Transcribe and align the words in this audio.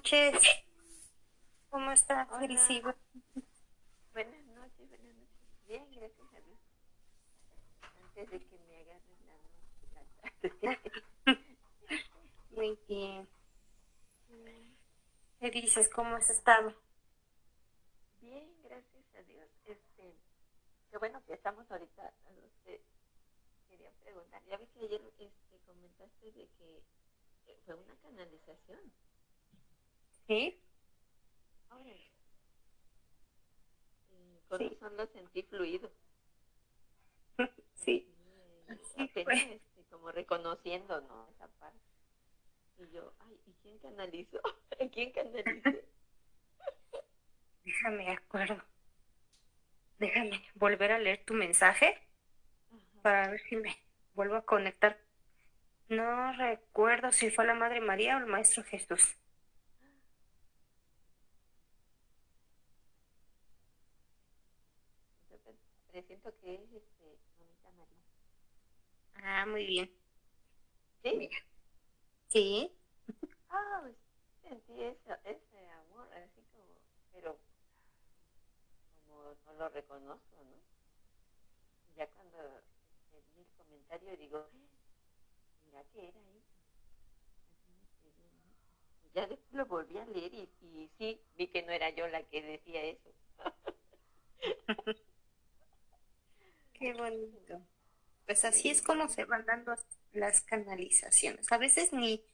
noches. 0.00 0.64
¿Cómo 1.68 1.92
está. 1.92 2.24
Felicigo? 2.38 2.94
Buenas 4.14 4.46
noches, 4.46 4.88
buenas 4.88 5.14
noches. 5.14 5.66
Bien, 5.66 5.90
gracias 5.90 6.34
a 6.34 6.40
Dios. 6.40 6.58
Antes 8.02 8.30
de 8.30 8.40
que 8.40 8.58
me 8.66 8.76
agarren 8.78 9.26
la 9.26 9.34
noche, 9.36 10.56
la 10.64 10.80
tarde. 10.80 11.40
Muy 12.50 12.78
bien. 12.88 13.28
¿Qué 15.38 15.50
dices? 15.50 15.90
¿Cómo 15.90 16.16
has 16.16 16.30
estado? 16.30 16.74
Bien, 18.22 18.50
gracias 18.62 19.04
a 19.18 19.22
Dios. 19.24 19.48
Este, 19.66 20.14
qué 20.90 20.96
bueno 20.96 21.22
que 21.26 21.34
estamos 21.34 21.70
ahorita. 21.70 22.10
Quería 23.68 23.90
preguntar. 24.02 24.42
Ya 24.46 24.56
vi 24.56 24.66
que 24.66 24.80
ayer 24.86 25.02
este, 25.18 25.58
comentaste 25.66 26.32
de 26.32 26.48
que 26.58 26.82
eh, 27.48 27.58
fue 27.66 27.74
una 27.74 27.94
canalización. 27.96 28.80
¿Sí? 30.30 30.60
Con 34.48 34.58
Sí. 34.58 34.68
razón 34.68 34.96
lo 34.96 35.06
sentí 35.08 35.42
fluido. 35.42 35.90
Sí. 37.74 38.06
Apenas 38.96 39.10
fue. 39.24 39.54
este, 39.54 39.84
como 39.90 40.12
reconociendo, 40.12 41.00
¿no? 41.00 41.26
Esa 41.30 41.48
parte. 41.58 41.78
Y 42.78 42.90
yo, 42.92 43.12
ay, 43.20 43.40
¿y 43.46 43.52
quién 43.62 43.78
canalizó? 43.78 44.40
¿A 44.80 44.88
quién 44.88 45.10
canalicé? 45.12 45.84
Déjame 47.64 48.10
acuerdo. 48.10 48.62
Déjame 49.98 50.42
volver 50.54 50.92
a 50.92 50.98
leer 50.98 51.24
tu 51.24 51.34
mensaje 51.34 51.98
Ajá. 52.70 53.02
para 53.02 53.30
ver 53.30 53.40
si 53.48 53.56
me 53.56 53.76
vuelvo 54.14 54.36
a 54.36 54.44
conectar. 54.44 54.98
No 55.88 56.32
recuerdo 56.34 57.12
si 57.12 57.30
fue 57.30 57.44
la 57.46 57.54
Madre 57.54 57.80
María 57.80 58.16
o 58.16 58.20
el 58.20 58.26
Maestro 58.26 58.62
Jesús. 58.64 59.16
Yo 65.89 65.89
presiento 66.00 66.34
que 66.40 66.54
es 66.54 66.72
este, 66.72 67.18
Mamita 67.28 67.70
María. 67.72 68.02
Ah, 69.22 69.44
muy 69.46 69.66
bien. 69.66 69.90
¿Sí? 71.02 71.28
Sí. 72.28 72.72
Ah, 73.50 73.80
pues, 73.82 73.96
sentí 74.42 74.82
eso, 74.82 75.12
ese 75.24 75.68
amor, 75.70 76.08
así 76.14 76.42
como, 76.52 76.64
pero 77.12 77.38
como 79.04 79.34
no 79.44 79.52
lo 79.58 79.68
reconozco, 79.68 80.44
¿no? 80.44 80.56
Ya 81.96 82.06
cuando 82.12 82.38
este, 83.12 83.22
vi 83.34 83.42
el 83.42 83.50
comentario 83.58 84.16
digo, 84.16 84.48
mira 85.66 85.84
que 85.92 86.08
era 86.08 86.20
eso. 86.20 86.60
Ya 89.12 89.26
después 89.26 89.52
lo 89.52 89.66
volví 89.66 89.98
a 89.98 90.06
leer 90.06 90.32
y, 90.32 90.48
y 90.62 90.90
sí, 90.96 91.20
vi 91.36 91.48
que 91.48 91.62
no 91.62 91.72
era 91.72 91.90
yo 91.90 92.06
la 92.08 92.22
que 92.22 92.40
decía 92.40 92.84
eso. 92.84 93.10
Qué 96.80 96.94
bonito. 96.94 97.62
Pues 98.26 98.44
así 98.44 98.70
es 98.70 98.82
como 98.82 99.08
se 99.08 99.24
van 99.26 99.46
dando 99.46 99.74
las 100.12 100.40
canalizaciones. 100.42 101.52
A 101.52 101.58
veces 101.58 101.92
ni, 101.92 102.24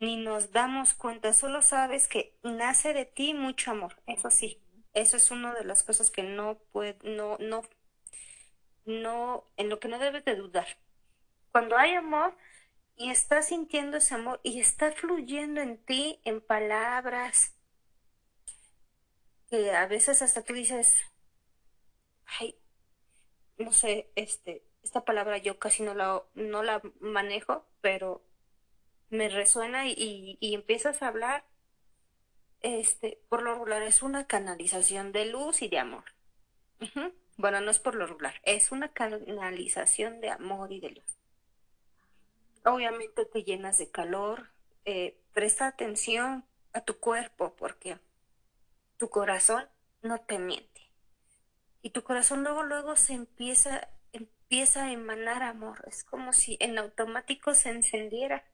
ni 0.00 0.16
nos 0.16 0.52
damos 0.52 0.94
cuenta, 0.94 1.32
solo 1.32 1.62
sabes 1.62 2.08
que 2.08 2.36
nace 2.42 2.92
de 2.94 3.06
ti 3.06 3.34
mucho 3.34 3.70
amor. 3.72 4.02
Eso 4.06 4.30
sí, 4.30 4.60
eso 4.94 5.16
es 5.16 5.30
una 5.30 5.54
de 5.54 5.64
las 5.64 5.84
cosas 5.84 6.10
que 6.10 6.24
no 6.24 6.58
puede, 6.72 6.98
no, 7.04 7.38
no, 7.38 7.62
no, 8.84 9.44
en 9.56 9.68
lo 9.68 9.80
que 9.80 9.88
no 9.88 9.98
debes 9.98 10.24
de 10.24 10.36
dudar. 10.36 10.66
Cuando 11.52 11.76
hay 11.76 11.94
amor 11.94 12.36
y 12.96 13.10
estás 13.10 13.48
sintiendo 13.48 13.98
ese 13.98 14.14
amor 14.14 14.40
y 14.42 14.60
está 14.60 14.92
fluyendo 14.92 15.60
en 15.60 15.78
ti 15.84 16.20
en 16.24 16.40
palabras 16.40 17.54
que 19.48 19.70
a 19.72 19.86
veces 19.86 20.22
hasta 20.22 20.42
tú 20.42 20.52
dices, 20.54 20.96
ay, 22.40 22.56
no 23.64 23.72
sé, 23.72 24.10
este, 24.16 24.62
esta 24.82 25.04
palabra 25.04 25.38
yo 25.38 25.58
casi 25.58 25.82
no 25.82 25.94
la, 25.94 26.22
no 26.34 26.62
la 26.62 26.82
manejo, 27.00 27.64
pero 27.80 28.22
me 29.10 29.28
resuena 29.28 29.86
y, 29.86 30.38
y, 30.40 30.54
empiezas 30.54 31.02
a 31.02 31.08
hablar, 31.08 31.44
este, 32.60 33.20
por 33.28 33.42
lo 33.42 33.52
regular 33.52 33.82
es 33.82 34.02
una 34.02 34.26
canalización 34.26 35.12
de 35.12 35.26
luz 35.26 35.62
y 35.62 35.68
de 35.68 35.78
amor. 35.78 36.04
Bueno, 37.36 37.60
no 37.60 37.70
es 37.70 37.78
por 37.78 37.94
lo 37.94 38.06
regular, 38.06 38.34
es 38.44 38.72
una 38.72 38.92
canalización 38.92 40.20
de 40.20 40.30
amor 40.30 40.72
y 40.72 40.80
de 40.80 40.90
luz. 40.90 41.18
Obviamente 42.64 43.24
te 43.24 43.42
llenas 43.42 43.78
de 43.78 43.90
calor, 43.90 44.50
eh, 44.84 45.18
presta 45.32 45.66
atención 45.66 46.44
a 46.72 46.80
tu 46.80 46.98
cuerpo 46.98 47.54
porque 47.56 47.98
tu 48.96 49.08
corazón 49.10 49.68
no 50.02 50.20
te 50.20 50.38
miente. 50.38 50.71
Y 51.82 51.90
tu 51.90 52.04
corazón 52.04 52.44
luego, 52.44 52.62
luego 52.62 52.96
se 52.96 53.14
empieza, 53.14 53.88
empieza 54.12 54.84
a 54.84 54.92
emanar 54.92 55.42
amor. 55.42 55.84
Es 55.88 56.04
como 56.04 56.32
si 56.32 56.56
en 56.60 56.78
automático 56.78 57.54
se 57.54 57.70
encendiera, 57.70 58.44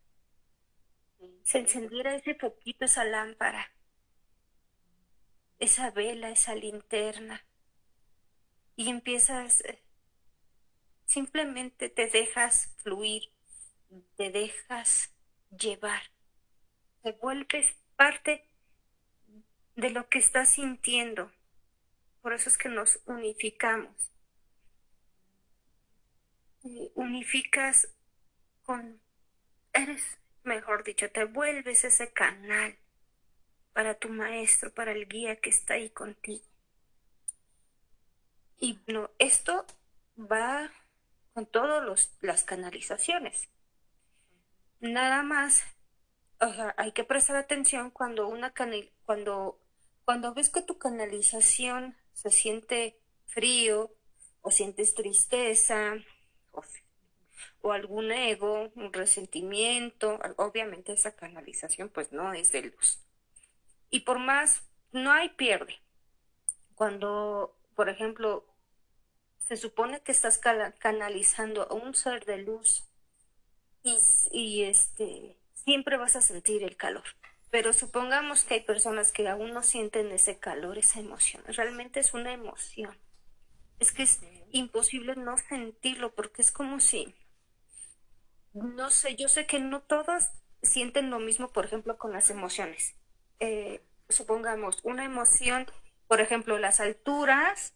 se 1.43 1.59
encendiera 1.59 2.15
ese 2.15 2.35
poquito, 2.35 2.87
esa 2.87 3.05
lámpara, 3.05 3.71
esa 5.59 5.91
vela, 5.91 6.31
esa 6.31 6.55
linterna. 6.55 7.45
Y 8.77 8.89
empiezas, 8.89 9.61
eh, 9.63 9.83
simplemente 11.05 11.91
te 11.91 12.07
dejas 12.07 12.75
fluir, 12.79 13.31
te 14.17 14.31
dejas 14.31 15.13
llevar, 15.51 16.03
te 17.03 17.13
vuelves 17.13 17.77
parte 17.97 18.49
de 19.77 19.91
lo 19.91 20.09
que 20.09 20.19
estás 20.19 20.51
sintiendo. 20.51 21.31
Por 22.23 22.33
eso 22.33 22.49
es 22.49 22.59
que 22.59 22.69
nos 22.69 23.01
unificamos. 23.07 24.11
Unificas 26.95 27.89
con, 28.65 29.01
eres, 29.73 30.19
mejor 30.43 30.85
dicho, 30.85 31.11
te 31.11 31.25
vuelves 31.25 31.85
ese 31.85 32.13
canal 32.13 32.77
para 33.73 33.95
tu 33.95 34.09
maestro, 34.09 34.75
para 34.75 34.93
el 34.93 35.07
guía 35.07 35.37
que 35.37 35.51
está 35.51 35.75
ahí 35.75 35.91
contigo. 35.91 36.45
Y 38.59 38.81
no, 38.89 39.11
esto 39.19 39.65
va 40.19 40.71
con 41.33 41.47
todas 41.47 42.11
las 42.21 42.43
canalizaciones. 42.43 43.49
Nada 44.81 45.23
más, 45.23 45.63
hay 46.77 46.93
que 46.93 47.05
prestar 47.05 47.37
atención 47.37 47.91
cuando 47.91 48.29
una 48.29 48.53
canal, 48.53 48.91
cuando, 49.05 49.61
cuando 50.05 50.35
ves 50.35 50.51
que 50.51 50.63
tu 50.63 50.79
canalización 50.79 51.97
se 52.21 52.31
siente 52.31 52.99
frío 53.27 53.93
o 54.43 54.51
sientes 54.51 54.95
tristeza 54.95 55.95
o, 56.51 56.63
o 57.61 57.73
algún 57.73 58.11
ego, 58.11 58.73
un 58.75 58.93
resentimiento, 58.93 60.19
obviamente 60.37 60.93
esa 60.93 61.15
canalización 61.15 61.89
pues 61.91 62.11
no 62.11 62.33
es 62.33 62.51
de 62.51 62.63
luz. 62.63 62.99
Y 63.91 64.01
por 64.01 64.19
más, 64.19 64.63
no 64.91 65.13
hay 65.13 65.29
pierde. 65.31 65.81
Cuando, 66.75 67.57
por 67.77 67.89
ejemplo, 67.89 68.45
se 69.39 69.57
supone 69.57 70.01
que 70.01 70.13
estás 70.13 70.41
canalizando 70.79 71.63
a 71.71 71.75
un 71.75 71.95
ser 71.95 72.25
de 72.25 72.39
luz 72.39 72.85
y, 73.85 73.97
y 74.33 74.65
este, 74.65 75.39
siempre 75.55 75.97
vas 75.97 76.17
a 76.17 76.21
sentir 76.21 76.65
el 76.65 76.77
calor. 76.77 77.05
Pero 77.51 77.73
supongamos 77.73 78.45
que 78.45 78.55
hay 78.55 78.61
personas 78.61 79.11
que 79.11 79.27
aún 79.29 79.53
no 79.53 79.63
sienten 79.63 80.13
ese 80.13 80.39
calor, 80.39 80.79
esa 80.79 81.01
emoción. 81.01 81.43
Realmente 81.47 82.01
es 82.01 82.13
una 82.13 82.33
emoción. 82.33 82.97
Es 83.79 83.93
que 83.93 84.03
es 84.03 84.21
imposible 84.51 85.15
no 85.17 85.39
sentirlo 85.39 86.15
porque 86.15 86.43
es 86.43 86.53
como 86.53 86.81
si, 86.81 87.15
no 88.53 88.91
sé, 88.91 89.17
yo 89.17 89.29
sé 89.29 89.47
que 89.47 89.61
no 89.61 89.83
todos 89.83 90.31
sienten 90.63 91.11
lo 91.11 91.21
mismo, 91.21 91.53
por 91.53 91.65
ejemplo, 91.65 91.97
con 91.97 92.13
las 92.13 92.31
emociones. 92.31 92.97
Eh, 93.41 93.83
supongamos 94.09 94.81
una 94.83 95.05
emoción, 95.05 95.67
por 96.07 96.21
ejemplo, 96.21 96.59
las 96.59 96.81
alturas, 96.81 97.75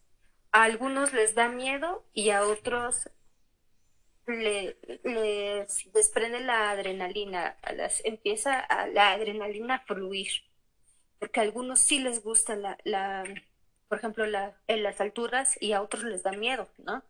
a 0.51 0.63
algunos 0.63 1.13
les 1.13 1.35
da 1.35 1.47
miedo 1.47 2.05
y 2.13 2.29
a 2.29 2.43
otros 2.43 3.09
le, 4.27 4.77
les 5.03 5.91
desprende 5.93 6.39
la 6.39 6.71
adrenalina, 6.71 7.57
las, 7.75 8.03
empieza 8.05 8.59
a, 8.59 8.87
la 8.87 9.11
adrenalina 9.11 9.75
a 9.75 9.85
fluir, 9.85 10.31
porque 11.19 11.39
a 11.39 11.43
algunos 11.43 11.79
sí 11.79 11.99
les 11.99 12.23
gusta 12.23 12.55
la, 12.55 12.77
la 12.83 13.23
por 13.93 13.99
ejemplo, 13.99 14.25
la, 14.25 14.57
en 14.67 14.81
las 14.81 14.99
alturas 15.01 15.55
y 15.61 15.73
a 15.73 15.81
otros 15.81 16.03
les 16.03 16.23
da 16.23 16.31
miedo, 16.31 16.67
¿no? 16.79 17.03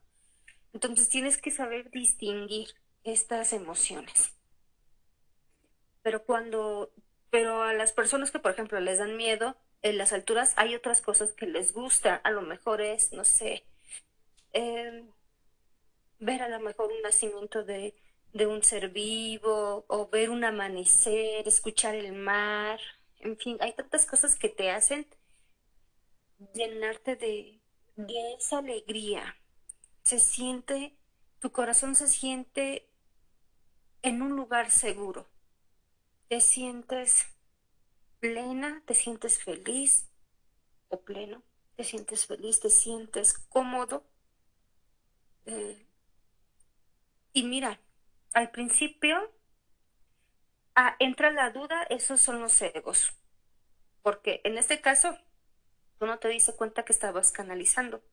Entonces 0.73 1.07
tienes 1.07 1.37
que 1.37 1.49
saber 1.49 1.89
distinguir 1.91 2.75
estas 3.05 3.53
emociones. 3.53 4.33
Pero 6.01 6.23
cuando, 6.25 6.91
pero 7.29 7.63
a 7.63 7.73
las 7.73 7.93
personas 7.93 8.31
que, 8.31 8.39
por 8.39 8.51
ejemplo, 8.51 8.79
les 8.81 8.97
dan 8.97 9.15
miedo, 9.15 9.55
en 9.81 9.97
las 9.97 10.11
alturas 10.11 10.53
hay 10.57 10.75
otras 10.75 11.01
cosas 11.01 11.31
que 11.31 11.45
les 11.45 11.71
gusta, 11.71 12.15
a 12.15 12.31
lo 12.31 12.41
mejor 12.41 12.81
es, 12.81 13.13
no 13.13 13.23
sé, 13.23 13.63
eh, 14.51 15.05
ver 16.23 16.41
a 16.41 16.49
lo 16.49 16.59
mejor 16.59 16.91
un 16.91 17.01
nacimiento 17.01 17.63
de, 17.63 17.95
de 18.33 18.47
un 18.47 18.63
ser 18.63 18.89
vivo 18.89 19.85
o 19.87 20.07
ver 20.09 20.29
un 20.29 20.43
amanecer, 20.43 21.47
escuchar 21.47 21.95
el 21.95 22.13
mar, 22.13 22.79
En 23.19 23.37
fin, 23.37 23.57
hay 23.61 23.73
tantas 23.73 24.05
cosas 24.05 24.35
que 24.35 24.49
te 24.49 24.69
hacen 24.71 25.07
llenarte 26.53 27.15
de, 27.15 27.61
de 27.95 28.33
esa 28.37 28.59
alegría. 28.59 29.35
Se 30.03 30.19
siente, 30.19 30.97
tu 31.39 31.51
corazón 31.51 31.95
se 31.95 32.07
siente 32.07 32.89
en 34.01 34.21
un 34.21 34.35
lugar 34.35 34.71
seguro. 34.71 35.29
Te 36.27 36.41
sientes 36.41 37.25
plena, 38.19 38.83
te 38.85 38.95
sientes 38.95 39.39
feliz 39.43 40.09
o 40.89 41.01
pleno, 41.01 41.43
te 41.75 41.83
sientes 41.83 42.25
feliz, 42.25 42.59
te 42.59 42.69
sientes 42.69 43.33
cómodo. 43.33 44.05
Eh, 45.45 45.85
y 47.33 47.43
mira, 47.43 47.79
al 48.33 48.51
principio 48.51 49.31
entra 50.99 51.31
la 51.31 51.51
duda, 51.51 51.83
esos 51.83 52.21
son 52.21 52.41
los 52.41 52.61
egos. 52.61 53.13
Porque 54.01 54.41
en 54.43 54.57
este 54.57 54.81
caso, 54.81 55.17
tú 55.97 56.05
no 56.05 56.19
te 56.19 56.27
diste 56.29 56.55
cuenta 56.55 56.83
que 56.85 56.93
estabas 56.93 57.31
canalizando. 57.31 58.03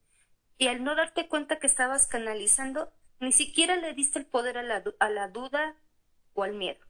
Y 0.58 0.68
al 0.68 0.84
no 0.84 0.94
darte 0.94 1.28
cuenta 1.28 1.58
que 1.58 1.66
estabas 1.66 2.06
canalizando, 2.06 2.92
ni 3.18 3.32
siquiera 3.32 3.76
le 3.76 3.94
diste 3.94 4.18
el 4.18 4.26
poder 4.26 4.58
a 4.58 4.62
la, 4.62 4.82
a 4.98 5.10
la 5.10 5.28
duda 5.28 5.76
o 6.34 6.42
al 6.42 6.54
miedo. 6.54 6.84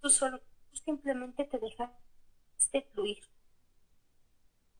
Tú, 0.00 0.10
solo, 0.10 0.40
simplemente 0.72 1.44
te 1.44 1.58
dejaste 1.58 2.82
fluir. 2.92 3.24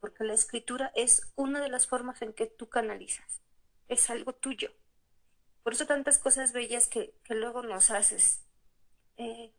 Porque 0.00 0.24
la 0.24 0.34
escritura 0.34 0.92
es 0.94 1.32
una 1.34 1.60
de 1.60 1.70
las 1.70 1.86
formas 1.86 2.20
en 2.22 2.34
que 2.34 2.46
tú 2.46 2.68
canalizas. 2.68 3.40
Es 3.88 4.10
algo 4.10 4.34
tuyo. 4.34 4.70
Por 5.64 5.72
eso 5.72 5.86
tantas 5.86 6.18
cosas 6.18 6.52
bellas 6.52 6.86
que, 6.88 7.14
luego 7.30 7.62
nos 7.62 7.90
haces. 7.90 8.44
Eh, 9.16 9.54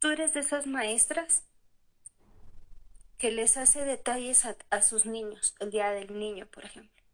tú 0.00 0.10
eres 0.10 0.34
de 0.34 0.40
esas 0.40 0.66
maestras 0.66 1.44
que 3.16 3.30
les 3.30 3.56
hace 3.56 3.84
detalles 3.84 4.44
a, 4.44 4.82
sus 4.82 5.06
niños, 5.06 5.54
el 5.60 5.70
día 5.70 5.90
del 5.90 6.18
niño, 6.18 6.48
por 6.48 6.64
ejemplo. 6.64 7.04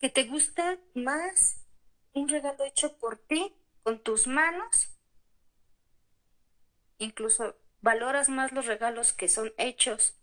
Que 0.00 0.08
te 0.08 0.24
gusta 0.24 0.78
más 0.94 1.62
un 2.14 2.30
regalo 2.30 2.64
hecho 2.64 2.96
por 2.96 3.18
ti, 3.18 3.54
con 3.82 4.02
tus 4.02 4.26
manos. 4.26 4.96
Incluso 6.96 7.56
valoras 7.82 8.30
más 8.30 8.52
los 8.52 8.64
regalos 8.64 9.12
que 9.12 9.28
son 9.28 9.52
hechos 9.58 10.18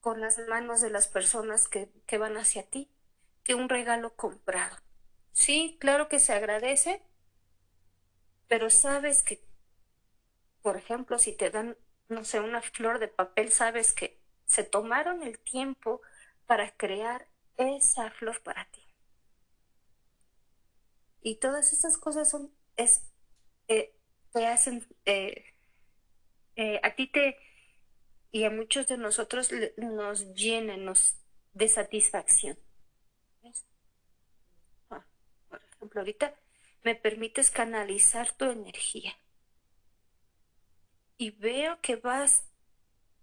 con 0.00 0.22
las 0.22 0.38
manos 0.48 0.80
de 0.80 0.88
las 0.88 1.08
personas 1.08 1.68
que, 1.68 1.92
que 2.06 2.16
van 2.16 2.38
hacia 2.38 2.62
ti 2.66 2.95
que 3.46 3.54
un 3.54 3.68
regalo 3.68 4.16
comprado. 4.16 4.76
Sí, 5.32 5.76
claro 5.80 6.08
que 6.08 6.18
se 6.18 6.32
agradece, 6.32 7.00
pero 8.48 8.70
sabes 8.70 9.22
que, 9.22 9.40
por 10.62 10.76
ejemplo, 10.76 11.18
si 11.18 11.32
te 11.32 11.50
dan, 11.50 11.76
no 12.08 12.24
sé, 12.24 12.40
una 12.40 12.60
flor 12.62 12.98
de 12.98 13.08
papel, 13.08 13.50
sabes 13.52 13.92
que 13.94 14.20
se 14.46 14.64
tomaron 14.64 15.22
el 15.22 15.38
tiempo 15.38 16.00
para 16.46 16.70
crear 16.76 17.26
esa 17.56 18.10
flor 18.10 18.42
para 18.42 18.66
ti. 18.70 18.82
Y 21.22 21.36
todas 21.36 21.72
esas 21.72 21.98
cosas 21.98 22.30
son, 22.30 22.52
es, 22.76 23.02
eh, 23.68 23.94
te 24.32 24.46
hacen, 24.46 24.86
eh, 25.06 25.44
eh, 26.56 26.80
a 26.82 26.94
ti 26.94 27.06
te, 27.08 27.36
y 28.32 28.44
a 28.44 28.50
muchos 28.50 28.88
de 28.88 28.98
nosotros 28.98 29.50
nos 29.78 30.34
llenan 30.34 30.84
nos, 30.86 31.16
de 31.54 31.68
satisfacción. 31.68 32.58
Ejemplo, 35.86 36.00
ahorita 36.00 36.34
me 36.82 36.94
permites 36.94 37.50
canalizar 37.50 38.32
tu 38.32 38.46
energía. 38.46 39.16
Y 41.16 41.30
veo 41.30 41.80
que 41.80 41.96
vas, 41.96 42.44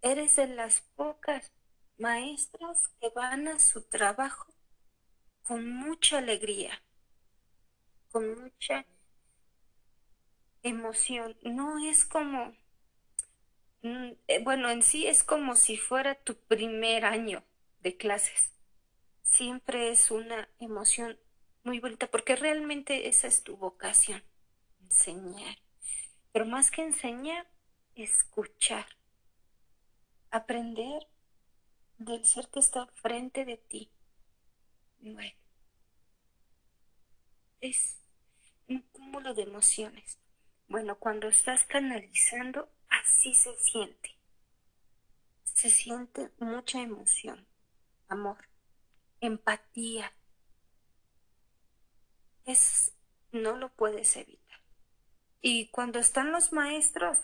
eres 0.02 0.36
de 0.36 0.48
las 0.48 0.80
pocas 0.96 1.52
maestras 1.98 2.88
que 3.00 3.10
van 3.10 3.48
a 3.48 3.58
su 3.58 3.82
trabajo 3.82 4.52
con 5.42 5.68
mucha 5.68 6.18
alegría, 6.18 6.82
con 8.10 8.42
mucha 8.42 8.86
emoción. 10.62 11.36
No 11.42 11.78
es 11.86 12.04
como, 12.04 12.54
mm, 13.82 14.12
eh, 14.28 14.42
bueno, 14.42 14.70
en 14.70 14.82
sí 14.82 15.06
es 15.06 15.22
como 15.22 15.54
si 15.54 15.76
fuera 15.76 16.14
tu 16.14 16.36
primer 16.36 17.04
año 17.04 17.44
de 17.80 17.96
clases. 17.96 18.52
Siempre 19.22 19.90
es 19.90 20.10
una 20.10 20.48
emoción 20.60 21.18
muy 21.64 21.80
bonita, 21.80 22.10
porque 22.10 22.36
realmente 22.36 23.08
esa 23.08 23.26
es 23.26 23.42
tu 23.42 23.56
vocación, 23.56 24.22
enseñar. 24.82 25.56
Pero 26.32 26.46
más 26.46 26.70
que 26.70 26.82
enseñar, 26.82 27.46
escuchar, 27.94 28.86
aprender 30.30 31.06
del 31.98 32.24
ser 32.24 32.48
que 32.48 32.60
está 32.60 32.86
frente 32.88 33.44
de 33.44 33.56
ti. 33.56 33.90
Bueno, 35.00 35.36
es 37.60 37.98
un 38.68 38.80
cúmulo 38.92 39.32
de 39.32 39.42
emociones. 39.42 40.18
Bueno, 40.68 40.98
cuando 40.98 41.28
estás 41.28 41.64
canalizando, 41.64 42.68
así 42.88 43.34
se 43.34 43.56
siente. 43.58 44.18
Se 45.44 45.70
siente 45.70 46.30
mucha 46.38 46.80
emoción, 46.80 47.46
amor, 48.08 48.48
empatía, 49.20 50.12
es, 52.44 52.92
no 53.32 53.56
lo 53.56 53.70
puedes 53.70 54.16
evitar. 54.16 54.60
Y 55.40 55.68
cuando 55.68 55.98
están 55.98 56.32
los 56.32 56.52
maestros, 56.52 57.18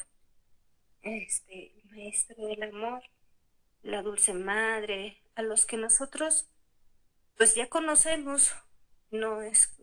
este, 1.02 1.72
maestro 1.90 2.46
del 2.46 2.62
amor, 2.62 3.02
la 3.82 4.02
dulce 4.02 4.34
madre, 4.34 5.22
a 5.34 5.43
los 5.43 5.64
que 5.64 5.76
nosotros, 5.76 6.49
pues 7.37 7.55
ya 7.55 7.69
conocemos, 7.69 8.55
no 9.11 9.40
es, 9.43 9.75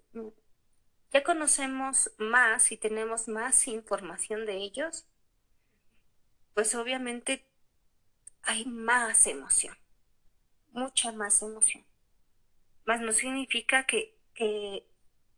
ya 1.11 1.23
conocemos 1.23 2.11
más 2.17 2.71
y 2.71 2.77
tenemos 2.77 3.27
más 3.27 3.67
información 3.67 4.45
de 4.45 4.57
ellos, 4.57 5.07
pues 6.53 6.75
obviamente 6.75 7.47
hay 8.43 8.65
más 8.65 9.27
emoción, 9.27 9.77
mucha 10.71 11.11
más 11.11 11.41
emoción. 11.41 11.85
Más 12.85 13.01
no 13.01 13.11
significa 13.11 13.85
que, 13.85 14.17
que 14.33 14.87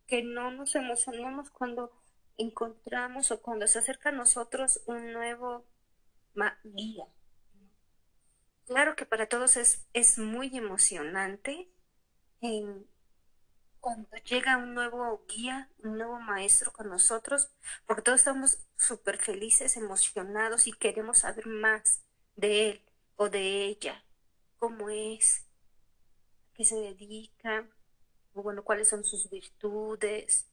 que 0.10 0.24
no 0.24 0.50
nos 0.50 0.74
emocionemos 0.74 1.52
cuando 1.52 1.92
encontramos 2.38 3.30
o 3.32 3.42
cuando 3.42 3.68
se 3.68 3.78
acerca 3.78 4.10
a 4.10 4.14
nosotros 4.14 4.82
un 4.88 5.14
nuevo 5.14 5.66
guía. 6.64 7.06
Claro 8.66 8.96
que 8.96 9.06
para 9.06 9.28
todos 9.28 9.56
es, 9.56 9.88
es 9.94 10.18
muy 10.18 10.56
emocionante 10.58 11.70
cuando 13.80 14.18
llega 14.26 14.58
un 14.58 14.74
nuevo 14.74 15.26
guía, 15.28 15.70
un 15.84 15.98
nuevo 15.98 16.20
maestro 16.20 16.72
con 16.72 16.90
nosotros, 16.90 17.52
porque 17.86 18.02
todos 18.02 18.22
estamos 18.22 18.60
súper 18.78 19.18
felices, 19.20 19.78
emocionados 19.78 20.66
y 20.66 20.74
queremos 20.74 21.20
saber 21.20 21.46
más 21.46 22.04
de 22.36 22.70
él 22.70 22.82
o 23.16 23.30
de 23.30 23.66
ella, 23.66 24.04
cómo 24.58 24.90
es, 24.90 25.46
qué 26.54 26.66
se 26.66 26.76
dedica, 26.76 27.70
bueno, 28.42 28.64
cuáles 28.64 28.90
son 28.90 29.04
sus 29.04 29.30
virtudes, 29.30 30.50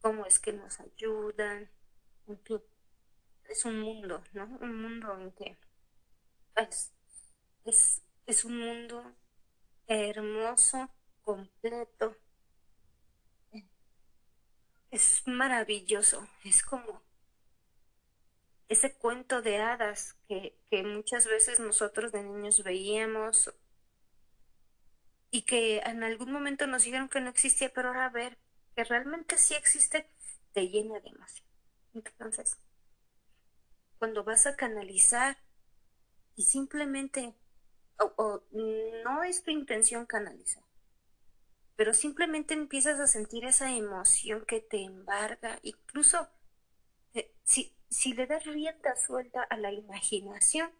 cómo 0.00 0.26
es 0.26 0.38
que 0.38 0.52
nos 0.52 0.80
ayudan, 0.80 1.70
es 3.48 3.64
un 3.64 3.80
mundo, 3.80 4.22
¿no? 4.32 4.44
Un 4.60 4.82
mundo 4.82 5.18
en 5.18 5.32
que 5.32 5.58
es, 6.56 6.92
es, 7.64 8.02
es 8.26 8.44
un 8.44 8.58
mundo 8.58 9.14
hermoso, 9.86 10.90
completo, 11.22 12.16
es 14.90 15.22
maravilloso, 15.26 16.26
es 16.44 16.62
como 16.62 17.02
ese 18.68 18.94
cuento 18.94 19.40
de 19.42 19.58
hadas 19.58 20.16
que, 20.28 20.58
que 20.70 20.82
muchas 20.82 21.26
veces 21.26 21.58
nosotros 21.60 22.12
de 22.12 22.22
niños 22.22 22.62
veíamos 22.62 23.52
y 25.30 25.42
que 25.42 25.78
en 25.78 26.02
algún 26.02 26.32
momento 26.32 26.66
nos 26.66 26.84
dijeron 26.84 27.08
que 27.08 27.20
no 27.20 27.30
existía, 27.30 27.72
pero 27.72 27.88
ahora 27.88 28.08
ver 28.08 28.38
que 28.74 28.84
realmente 28.84 29.38
sí 29.38 29.54
existe, 29.54 30.10
te 30.52 30.68
llena 30.68 31.00
de 31.00 31.08
emoción. 31.08 31.46
Entonces, 31.94 32.58
cuando 33.98 34.24
vas 34.24 34.46
a 34.46 34.56
canalizar 34.56 35.36
y 36.36 36.44
simplemente, 36.44 37.34
o, 37.98 38.42
no 39.04 39.22
es 39.24 39.42
tu 39.42 39.50
intención 39.50 40.06
canalizar, 40.06 40.62
pero 41.76 41.92
simplemente 41.92 42.54
empiezas 42.54 43.00
a 43.00 43.06
sentir 43.06 43.44
esa 43.44 43.74
emoción 43.74 44.44
que 44.46 44.60
te 44.60 44.82
embarga, 44.82 45.58
incluso 45.62 46.28
eh, 47.14 47.34
si, 47.44 47.76
si 47.88 48.14
le 48.14 48.26
das 48.26 48.44
rienda 48.44 48.96
suelta 48.96 49.42
a 49.42 49.56
la 49.56 49.72
imaginación, 49.72 50.70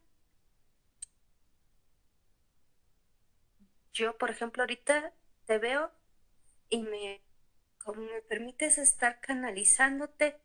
yo, 3.99 4.17
por 4.17 4.31
ejemplo, 4.31 4.62
ahorita 4.62 5.12
te 5.47 5.59
veo 5.59 5.90
y 6.69 6.83
me, 6.83 7.21
como 7.85 8.02
me 8.02 8.23
permites 8.23 8.78
estar 8.78 9.21
canalizándote, 9.21 10.40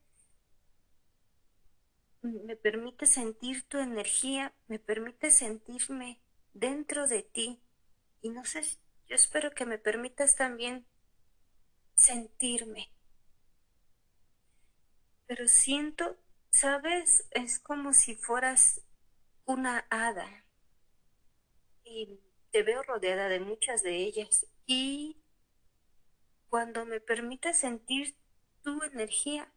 me 2.21 2.55
permite 2.55 3.05
sentir 3.05 3.67
tu 3.67 3.77
energía, 3.77 4.53
me 4.67 4.79
permite 4.79 5.29
sentirme 5.29 6.19
dentro 6.53 7.07
de 7.07 7.21
ti. 7.21 7.61
Y 8.21 8.29
no 8.29 8.43
sé, 8.45 8.63
yo 9.07 9.15
espero 9.15 9.51
que 9.51 9.65
me 9.65 9.77
permitas 9.77 10.35
también 10.35 10.87
sentirme. 11.95 12.91
Pero 15.27 15.47
siento, 15.47 16.17
¿sabes? 16.51 17.27
Es 17.31 17.59
como 17.59 17.93
si 17.93 18.15
fueras 18.15 18.81
una 19.45 19.85
hada. 19.89 20.45
Y 21.83 22.19
te 22.53 22.61
veo 22.61 22.83
rodeada 22.83 23.27
de 23.29 23.39
muchas 23.39 23.81
de 23.81 23.97
ellas. 23.97 24.45
Y 24.67 25.17
cuando 26.49 26.85
me 26.85 27.01
permite 27.01 27.53
sentir 27.53 28.15
tu 28.61 28.81
energía, 28.83 29.51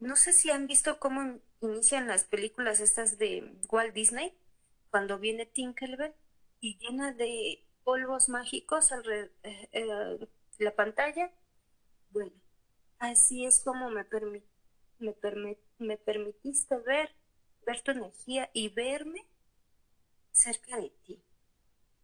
no 0.00 0.16
sé 0.16 0.32
si 0.32 0.50
han 0.50 0.66
visto 0.66 0.98
cómo 0.98 1.38
inician 1.60 2.08
las 2.08 2.24
películas 2.24 2.80
estas 2.80 3.18
de 3.18 3.56
Walt 3.70 3.94
Disney, 3.94 4.36
cuando 4.90 5.18
viene 5.18 5.44
Tinkerbell 5.44 6.14
y 6.60 6.78
llena 6.78 7.12
de 7.12 7.62
polvos 7.84 8.30
mágicos 8.30 8.90
alrededor 8.90 9.30
de 9.42 9.68
eh, 9.72 10.28
la 10.58 10.74
pantalla. 10.74 11.30
Bueno, 12.10 12.32
así 12.98 13.44
es 13.44 13.62
como 13.62 13.90
me, 13.90 14.06
me, 15.00 15.58
me 15.78 15.96
permitiste 15.98 16.76
ver, 16.78 17.14
ver 17.66 17.82
tu 17.82 17.90
energía 17.90 18.50
y 18.54 18.70
verme 18.70 19.26
cerca 20.32 20.76
de 20.76 20.90
ti. 21.04 21.22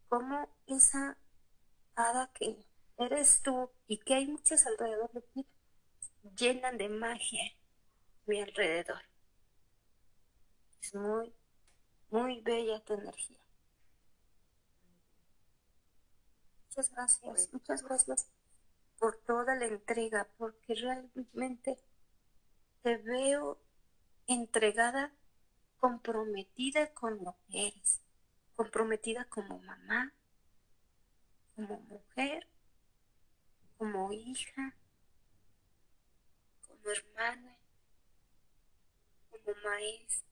Como 0.08 0.48
esa 0.66 1.18
hada 1.94 2.30
que 2.32 2.64
eres 2.98 3.42
tú 3.42 3.70
y 3.86 3.98
que 3.98 4.14
hay 4.14 4.26
muchas 4.26 4.66
alrededor 4.66 5.12
de 5.12 5.22
ti 5.22 5.46
llenan 6.36 6.78
de 6.78 6.88
magia 6.88 7.52
mi 8.26 8.40
alrededor. 8.40 9.02
Es 10.80 10.94
muy, 10.94 11.34
muy 12.10 12.40
bella 12.42 12.80
tu 12.84 12.94
energía. 12.94 13.38
Muchas 16.66 16.92
gracias, 16.92 17.52
muchas 17.52 17.82
gracias 17.82 18.28
por 18.98 19.16
toda 19.18 19.56
la 19.56 19.66
entrega, 19.66 20.28
porque 20.36 20.74
realmente 20.74 21.78
te 22.82 22.96
veo 22.98 23.58
entregada, 24.26 25.12
comprometida 25.78 26.92
con 26.94 27.22
lo 27.24 27.36
que 27.46 27.68
eres, 27.68 28.00
comprometida 28.58 29.24
como 29.26 29.60
mamá, 29.60 30.12
como 31.54 31.78
mujer, 31.82 32.48
como 33.76 34.12
hija, 34.12 34.74
como 36.66 36.90
hermana, 36.90 37.56
como 39.30 39.56
maestra, 39.62 40.28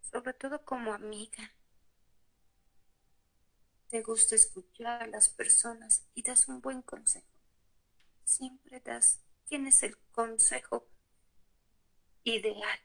sobre 0.00 0.32
todo 0.32 0.64
como 0.64 0.94
amiga. 0.94 1.52
Te 3.90 4.00
gusta 4.00 4.34
escuchar 4.34 5.02
a 5.02 5.06
las 5.06 5.28
personas 5.28 6.06
y 6.14 6.22
das 6.22 6.48
un 6.48 6.62
buen 6.62 6.80
consejo. 6.80 7.28
Siempre 8.24 8.80
das, 8.80 9.20
tienes 9.44 9.82
el 9.82 9.98
consejo 10.10 10.88
ideal. 12.24 12.80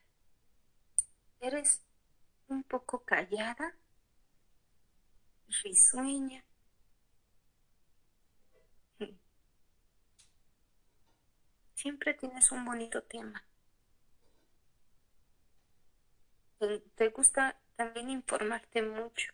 Eres 1.39 1.81
un 2.49 2.63
poco 2.63 3.05
callada, 3.05 3.77
risueña. 5.63 6.43
Siempre 11.75 12.13
tienes 12.13 12.51
un 12.51 12.63
bonito 12.65 13.01
tema. 13.03 13.43
te 16.95 17.09
gusta 17.09 17.59
también 17.75 18.09
informarte 18.09 18.81
mucho. 18.83 19.33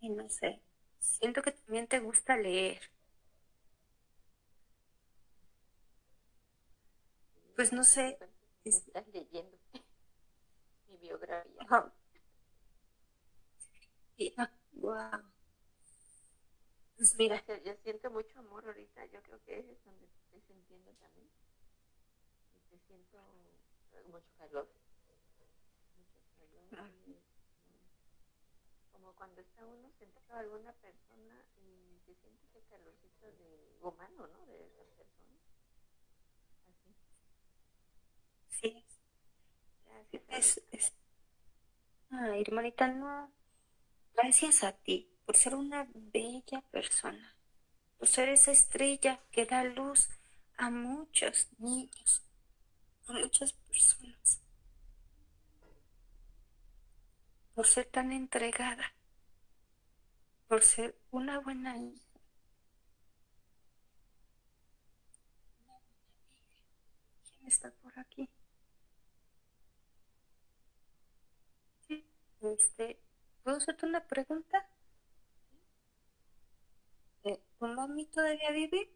Y 0.00 0.08
no 0.08 0.28
sé, 0.28 0.60
siento 0.98 1.42
que 1.42 1.52
también 1.52 1.86
te 1.86 2.00
gusta 2.00 2.36
leer. 2.36 2.80
Pues 7.54 7.72
no 7.72 7.84
sé. 7.84 8.18
Estás 8.64 9.06
leyendo 9.08 9.56
mi 10.88 10.96
biografía. 10.98 11.92
Wow. 14.72 15.22
Pues 16.96 17.16
mira. 17.16 17.42
Yo, 17.64 17.74
siento 17.82 18.10
mucho 18.10 18.38
amor 18.38 18.66
ahorita. 18.66 19.06
Yo 19.06 19.22
creo 19.22 19.42
que 19.44 19.58
es 19.58 19.84
donde 19.84 20.06
estoy 20.06 20.40
sintiendo 20.42 20.92
también. 20.94 21.30
Y 22.54 22.60
te 22.68 22.78
siento 22.86 23.18
mucho 24.10 24.32
calor 24.38 24.68
como 28.92 29.12
cuando 29.14 29.40
está 29.40 29.64
uno 29.64 29.90
sentado 29.98 30.34
a 30.34 30.40
alguna 30.40 30.72
persona 30.74 31.44
y 31.56 31.98
se 32.04 32.14
siente 32.16 32.44
ese 32.46 32.60
calorcito 32.68 33.26
de 33.26 33.78
humano, 33.80 34.26
¿no? 34.28 34.46
De 34.46 34.66
esa 34.66 34.84
persona. 34.96 35.38
Así. 36.68 36.94
Sí. 38.60 38.84
Gracias. 39.86 40.58
Es, 40.72 40.92
Ay, 42.10 42.42
hermanita, 42.42 42.88
no. 42.88 43.32
Gracias 44.14 44.64
a 44.64 44.72
ti 44.72 45.08
por 45.24 45.36
ser 45.36 45.54
una 45.54 45.86
bella 45.94 46.60
persona, 46.70 47.34
por 47.98 48.08
ser 48.08 48.28
esa 48.28 48.52
estrella 48.52 49.20
que 49.30 49.46
da 49.46 49.64
luz 49.64 50.08
a 50.56 50.70
muchos 50.70 51.48
niños, 51.58 52.22
a 53.06 53.12
muchas 53.12 53.52
personas. 53.52 54.40
por 57.60 57.66
ser 57.66 57.84
tan 57.84 58.10
entregada, 58.10 58.94
por 60.48 60.62
ser 60.62 60.96
una 61.10 61.40
buena 61.40 61.76
hija. 61.76 62.08
¿Quién 67.28 67.46
está 67.46 67.70
por 67.82 67.98
aquí? 67.98 68.30
Sí, 71.86 72.02
este, 72.40 72.98
¿puedo 73.50 73.58
hacerte 73.58 73.84
una 73.86 74.06
pregunta? 74.06 74.64
Eh, 77.24 77.40
¿Tu 77.58 77.66
mami 77.66 78.04
todavía 78.06 78.50
vive? 78.50 78.90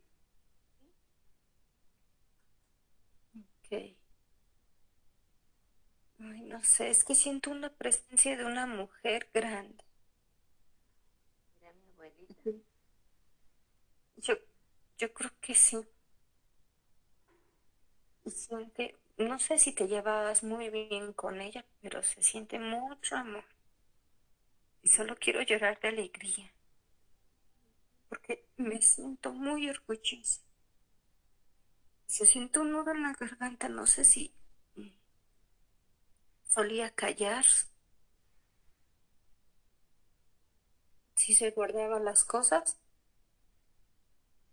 Ok. 3.65 3.95
Ay, 6.19 6.41
no 6.43 6.61
sé, 6.65 6.91
es 6.91 7.05
que 7.05 7.15
siento 7.15 7.53
una 7.53 7.71
presencia 7.73 8.37
de 8.37 8.45
una 8.45 8.67
mujer 8.67 9.31
grande. 9.33 9.85
Era 11.61 11.73
mi 11.73 11.89
abuelita. 11.91 12.51
Yo, 14.17 14.35
yo 14.99 15.13
creo 15.15 15.31
que 15.41 15.55
sí. 15.55 15.79
Siente, 18.27 18.99
no 19.17 19.39
sé 19.39 19.59
si 19.59 19.73
te 19.73 19.89
llevas 19.89 20.43
muy 20.43 20.69
bien 20.69 21.15
con 21.15 21.41
ella, 21.41 21.65
pero 21.81 22.03
se 22.03 22.23
siente 22.23 22.59
mucho 22.59 23.17
amor. 23.17 23.45
Y 24.85 24.89
solo 24.89 25.17
quiero 25.17 25.43
llorar 25.43 25.81
de 25.81 25.89
alegría. 25.89 26.53
Porque 28.09 28.47
me 28.57 28.81
siento 28.81 29.35
muy 29.35 29.69
orgullosa. 29.69 30.41
Se 32.07 32.25
siente 32.25 32.61
un 32.61 32.73
nudo 32.73 32.93
en 32.93 33.03
la 33.03 33.13
garganta, 33.13 33.69
no 33.69 33.87
sé 33.87 34.07
si 34.07 34.33
solía 36.49 36.89
callar, 36.95 37.45
si 41.17 41.35
se 41.35 41.51
guardaba 41.51 41.99
las 41.99 42.23
cosas. 42.25 42.79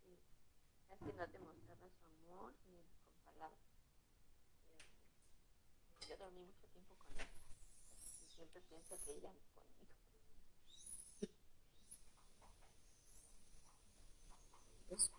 Sí, 0.03 1.05
no 1.17 1.27
demostraba 1.27 1.87
su 1.89 2.07
amor 2.07 2.53
ni 2.67 2.77
con 2.77 3.33
palabras. 3.33 3.59
Yo 6.05 6.17
dormí 6.17 6.41
mucho 6.41 6.67
tiempo 6.67 6.95
con 6.97 7.13
ella 7.15 7.29
y 8.27 8.35
siempre 8.35 8.61
pienso 8.67 8.97
que 9.05 9.11
ella 9.13 9.31
conmigo. 9.55 9.95
Pues, 14.89 15.09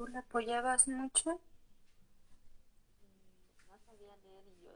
¿Tú 0.00 0.06
la 0.06 0.20
apoyabas 0.20 0.88
mucho? 0.88 1.42
No 3.68 3.78
sabía 3.86 4.16
leer 4.24 4.44
y 4.48 4.62
yo 4.64 4.70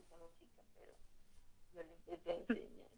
estaba 0.00 0.26
chica, 0.38 0.62
pero 0.74 0.92
yo 1.74 1.82
le 1.82 1.94
empecé 1.94 2.30
a 2.32 2.36
enseñar. 2.36 2.88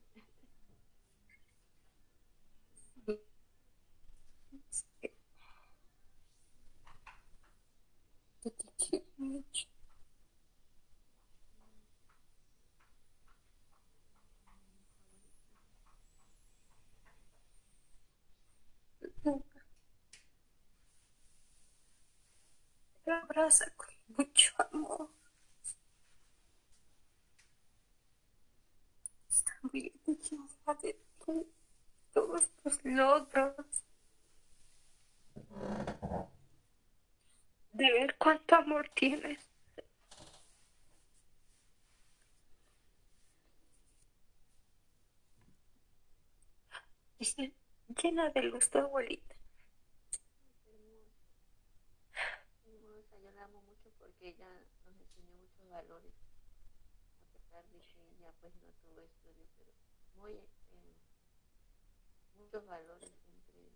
Yo 8.45 8.51
te 8.53 8.65
quiero 8.79 9.07
mucho. 9.17 9.67
Abraza 23.11 23.71
con 23.77 23.89
mucho 24.17 24.53
amor. 24.71 25.11
Está 29.29 29.53
bien 29.73 29.93
llena 30.07 30.75
de 30.83 30.97
todos 32.13 32.49
tus 32.63 32.85
logros. 32.85 33.55
De 37.73 37.91
ver 37.93 38.17
cuánto 38.19 38.55
amor 38.57 38.89
tienes. 38.95 39.39
Llena 48.03 48.31
de 48.31 48.43
luz 48.43 48.69
tu 48.71 48.79
abuelita. 48.79 49.37
hermosa, 52.65 53.17
yo 53.23 53.31
la 53.33 53.45
amo 53.45 53.63
mucho 53.63 53.91
porque 53.99 54.29
ella 54.31 54.49
nos 54.85 54.99
enseñó 55.01 55.35
muchos 55.37 55.69
valores, 55.71 56.13
a 57.21 57.27
pesar 57.33 57.65
de 57.69 57.81
que 57.81 58.01
ella 58.17 58.32
pues 58.43 58.55
no 58.57 58.69
tuvo 58.83 59.01
estudio, 59.01 59.47
pero 59.57 59.73
muy, 60.21 60.33
eh, 60.33 60.95
muchos 62.37 62.67
valores 62.67 63.11
hermosa. 63.11 63.73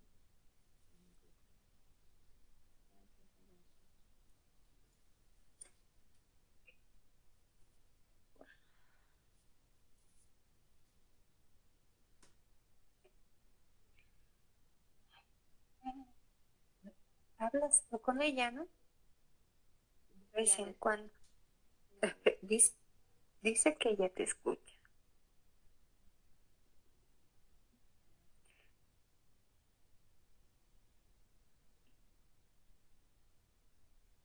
Hablas 17.39 17.83
tú 17.89 17.99
con 17.99 18.21
ella, 18.21 18.51
¿no? 18.51 18.67
De 20.33 20.41
vez 20.43 20.59
en 20.59 20.73
cuando. 20.75 21.11
Dice, 22.43 22.75
dice 23.47 23.77
que 23.77 23.91
ella 23.91 24.09
te 24.11 24.25
escucha. 24.25 24.75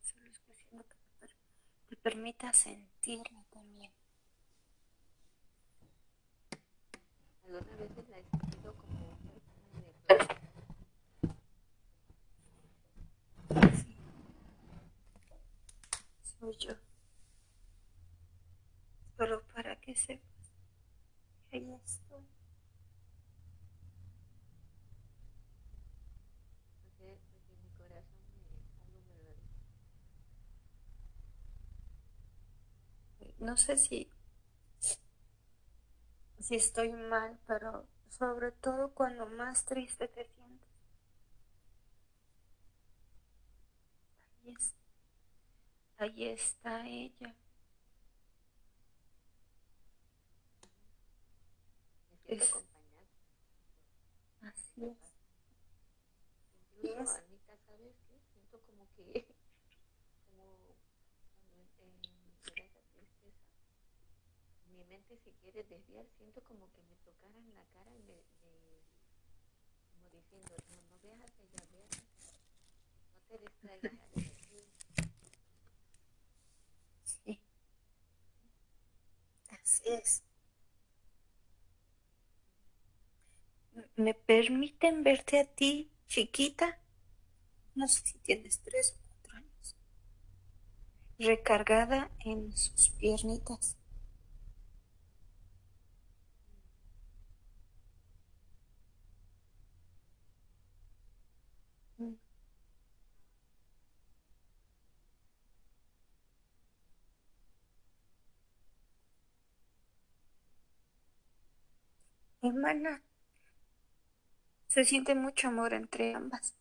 Solo 0.01 0.25
es 0.29 0.37
cuestión 0.41 0.83
que 0.83 0.95
te 0.95 1.11
per- 1.19 1.35
te 1.87 1.95
permita 1.95 2.53
sentirla 2.53 3.43
también. 3.49 3.91
Algunas 7.45 7.77
veces 7.77 8.09
la 8.09 8.17
he 8.17 8.23
sentido 8.23 8.73
como. 8.73 9.17
Sí, 13.49 13.95
soy 16.39 16.55
yo. 16.57 16.73
Solo 19.17 19.41
para 19.53 19.79
que 19.93 19.99
sepas 19.99 20.45
que 21.49 21.57
ahí 21.57 21.73
estoy. 21.85 22.25
No 33.39 33.55
sé 33.57 33.77
si, 33.77 34.07
si 36.39 36.55
estoy 36.55 36.91
mal, 36.91 37.39
pero 37.47 37.87
sobre 38.09 38.51
todo 38.51 38.89
cuando 38.93 39.27
más 39.27 39.63
triste 39.63 40.09
te 40.09 40.25
sientes. 40.25 40.67
Ahí, 44.43 44.53
es- 44.53 44.73
ahí 45.97 46.25
está 46.25 46.85
ella. 46.85 47.33
Me 52.09 52.17
siento 52.17 52.20
Es-. 52.31 52.51
Así 54.41 54.83
es. 54.85 54.97
Incluso, 56.75 57.01
es- 57.03 57.09
Anita, 57.15 57.55
¿sabes 57.67 57.95
qué? 58.07 58.19
Siento 58.33 58.59
como 58.65 58.87
que, 58.95 59.03
como 60.27 60.75
cuando 61.49 61.83
en, 61.83 62.63
esa 62.65 62.81
tristeza, 62.95 63.45
mi 64.73 64.83
mente 64.85 65.17
se 65.17 65.31
quiere 65.33 65.63
desviar, 65.65 66.07
siento 66.17 66.41
como 66.45 66.71
que 66.71 66.81
me 66.83 66.95
tocaran 67.05 67.53
la 67.53 67.63
cara 67.73 67.91
y 67.93 67.99
me, 67.99 68.15
me- 68.41 68.81
como 69.93 70.09
diciendo, 70.09 70.55
no, 70.69 70.81
no 70.89 70.99
veas 71.03 71.19
hacia 71.21 71.43
allá, 71.45 71.67
veas 71.71 71.89
hacia 71.91 72.39
no 73.15 73.21
te 73.27 73.37
distraigas. 73.39 73.93
Sí. 77.03 77.39
Así 79.49 79.83
es. 79.85 80.23
¿Me 83.95 84.13
permiten 84.13 85.01
verte 85.01 85.39
a 85.39 85.45
ti, 85.45 85.89
chiquita? 86.09 86.77
No 87.75 87.87
sé 87.87 88.01
si 88.05 88.17
tienes 88.19 88.61
tres 88.61 88.95
o 88.97 89.01
cuatro 89.07 89.37
años. 89.37 89.75
Recargada 91.19 92.11
en 92.25 92.51
sus 92.57 92.89
piernitas. 92.89 93.77
Se 114.71 114.85
siente 114.85 115.13
mucho 115.13 115.49
amor 115.49 115.73
entre 115.73 116.15
ambas. 116.15 116.55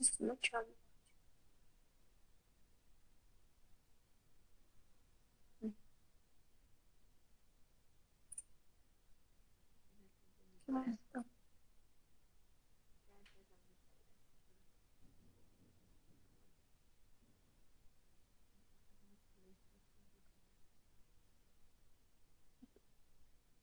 Es 0.00 0.20
mucho 0.20 0.56
amor. 0.56 0.74
Mm. 5.64 5.70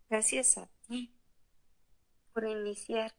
Gracias 0.10 0.58
a 0.58 0.67
ti 0.88 1.13
por 2.34 2.46
iniciar 2.48 3.13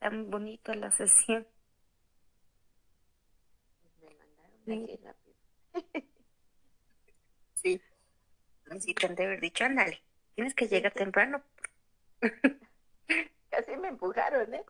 tan 0.00 0.30
bonito 0.30 0.72
la 0.74 0.90
sesión. 0.90 1.46
pues 4.00 4.02
me 4.02 4.14
mandaron 4.16 4.60
Sí. 4.64 4.72
aquí 4.84 4.96
rápido. 5.04 5.36
Sí. 7.54 7.80
Así 8.70 8.94
te 8.94 9.06
han 9.06 9.14
de 9.16 9.24
haber 9.24 9.40
dicho, 9.40 9.64
ándale, 9.64 10.00
tienes 10.34 10.54
que 10.54 10.68
llegar 10.68 10.92
temprano. 10.92 11.42
Casi 13.50 13.76
me 13.76 13.88
empujaron, 13.88 14.54
¿eh? 14.54 14.64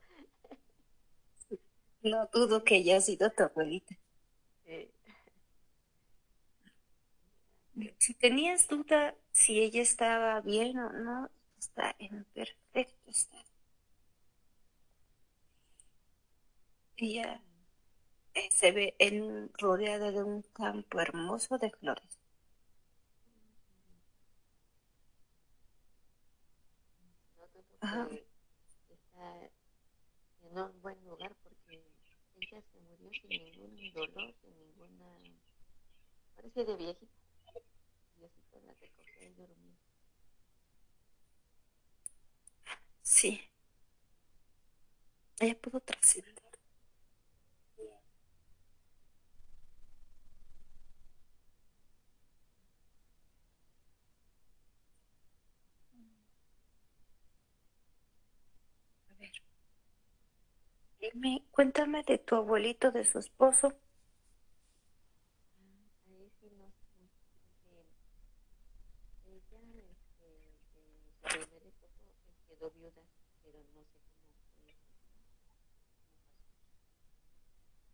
No 2.02 2.26
dudo 2.32 2.64
que 2.64 2.76
haya 2.76 3.00
sido 3.00 3.30
tu 3.30 3.42
abuelita. 3.42 3.96
Eh, 4.66 4.90
Si 7.98 8.14
tenías 8.14 8.66
duda 8.68 9.14
si 9.32 9.60
ella 9.60 9.82
estaba 9.82 10.40
bien 10.40 10.78
o 10.78 10.90
no, 10.92 11.30
está 11.58 11.94
en 11.98 12.24
perfecto 12.34 13.10
estado. 13.10 13.44
Ella 16.96 17.40
eh, 18.34 18.48
se 18.50 18.72
ve 18.72 18.94
en, 18.98 19.50
rodeada 19.54 20.10
de 20.10 20.22
un 20.24 20.42
campo 20.42 21.00
hermoso 21.00 21.58
de 21.58 21.70
flores. 21.70 22.18
Ajá. 27.80 28.08
está 28.90 29.50
en 30.42 30.58
un 30.58 30.82
buen 30.82 31.04
lugar 31.04 31.32
porque 31.44 31.80
ella 32.40 32.62
se 32.72 32.80
murió 32.80 33.10
sin 33.12 33.28
ningún 33.28 33.92
dolor, 33.92 34.34
sin 34.40 34.58
ninguna... 34.58 35.06
Parece 36.34 36.64
de 36.64 36.76
viejita. 36.76 37.17
Sí. 43.02 43.40
Ella 45.40 45.56
pudo 45.60 45.80
trascender. 45.80 46.34
Dime, 61.00 61.42
cuéntame 61.50 62.04
de 62.04 62.18
tu 62.18 62.36
abuelito, 62.36 62.92
de 62.92 63.04
su 63.04 63.18
esposo. 63.18 63.74
Ahí 66.06 66.28
sí 66.40 66.48
no 66.58 66.66
sé, 66.70 67.08
porque 69.24 69.56
ella, 69.56 69.92
este, 70.50 70.80
de 70.80 71.22
su 71.22 71.48
primer 71.48 71.66
esposo, 71.66 72.04
eh, 72.08 72.34
quedó 72.48 72.70
viuda, 72.70 73.02
pero 73.44 73.58
no 73.74 73.84
sé 73.84 74.00
cómo 74.10 74.42
fue 74.56 74.72
eso, 74.72 74.90
cómo 74.96 75.94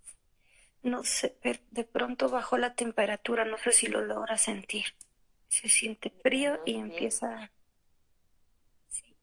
pasó. 0.00 0.73
No 0.84 1.02
sé, 1.02 1.36
pero 1.42 1.58
de 1.72 1.82
pronto 1.82 2.28
bajó 2.28 2.58
la 2.58 2.76
temperatura, 2.76 3.44
no 3.44 3.58
sé 3.58 3.72
si 3.72 3.88
lo 3.88 4.02
logras 4.02 4.42
sentir. 4.42 4.84
Se 5.48 5.68
siente 5.68 6.10
frío 6.22 6.60
y 6.64 6.76
empieza... 6.76 7.50
Sí. 8.88 9.14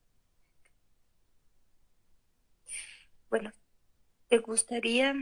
Bueno, 3.28 3.50
¿te 4.28 4.38
gustaría 4.38 5.14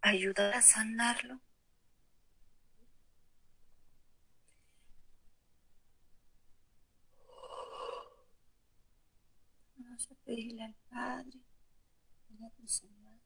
ayudar 0.00 0.54
a 0.54 0.62
sanarlo? 0.62 1.38
Vamos 9.78 10.10
a 10.10 10.14
pedirle 10.26 10.64
al 10.64 10.74
Padre, 10.90 11.38
a 12.30 12.34
la 12.40 12.50
Dulce 12.58 12.86
Madre, 13.02 13.20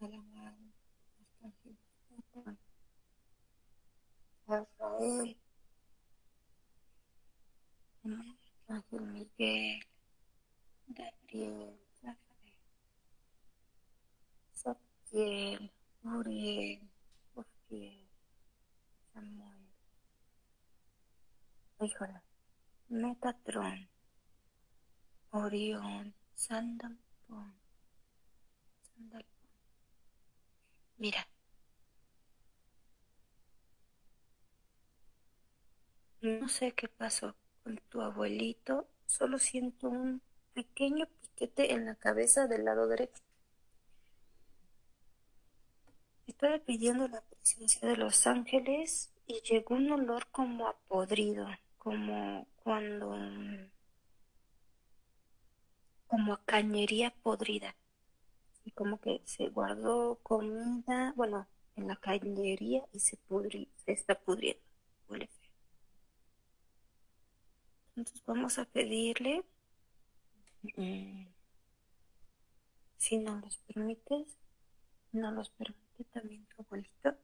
a 0.00 0.06
la 0.06 0.20
Madre, 0.20 0.72
Arcángel 1.18 1.76
Miguel, 2.10 2.58
a 4.46 4.64
Rafael, 8.68 9.06
Miguel, 9.12 9.80
Gabriel, 10.86 11.80
Rafael, 12.02 12.58
Saquiel, 14.52 15.72
Uriel, 16.04 16.88
Uriel, 17.34 18.08
Samuel, 19.12 19.68
híjole, 21.80 22.22
Metatron, 22.88 23.88
Orión, 25.30 26.14
Sandalpón, 26.34 27.54
Sandalpón. 28.82 29.37
Mira. 30.98 31.26
No 36.20 36.48
sé 36.48 36.72
qué 36.72 36.88
pasó 36.88 37.34
con 37.62 37.78
tu 37.88 38.00
abuelito, 38.00 38.88
solo 39.06 39.38
siento 39.38 39.88
un 39.88 40.20
pequeño 40.54 41.06
piquete 41.06 41.72
en 41.72 41.86
la 41.86 41.94
cabeza 41.94 42.46
del 42.46 42.64
lado 42.64 42.88
derecho. 42.88 43.22
Estaba 46.26 46.58
pidiendo 46.58 47.08
la 47.08 47.20
presencia 47.22 47.88
de 47.88 47.96
los 47.96 48.26
ángeles 48.26 49.10
y 49.26 49.40
llegó 49.42 49.74
un 49.76 49.90
olor 49.92 50.26
como 50.30 50.68
a 50.68 50.76
podrido, 50.88 51.48
como 51.78 52.46
cuando 52.62 53.16
como 56.08 56.32
a 56.32 56.44
cañería 56.44 57.10
podrida 57.22 57.74
como 58.72 59.00
que 59.00 59.22
se 59.24 59.48
guardó 59.48 60.18
comida, 60.22 61.12
bueno, 61.16 61.46
en 61.76 61.88
la 61.88 61.96
cañería 61.96 62.84
y 62.92 63.00
se 63.00 63.16
pudri, 63.16 63.68
se 63.84 63.92
está 63.92 64.18
pudriendo, 64.18 64.62
huele 65.08 65.28
feo. 65.28 65.50
Entonces 67.96 68.22
vamos 68.26 68.58
a 68.58 68.64
pedirle, 68.64 69.44
mm, 70.76 71.26
si 72.96 73.18
no 73.18 73.36
los 73.40 73.56
permites, 73.58 74.36
no 75.12 75.30
los 75.32 75.50
permite 75.50 76.04
también 76.12 76.46
tu 76.46 76.62
abuelito. 76.62 77.16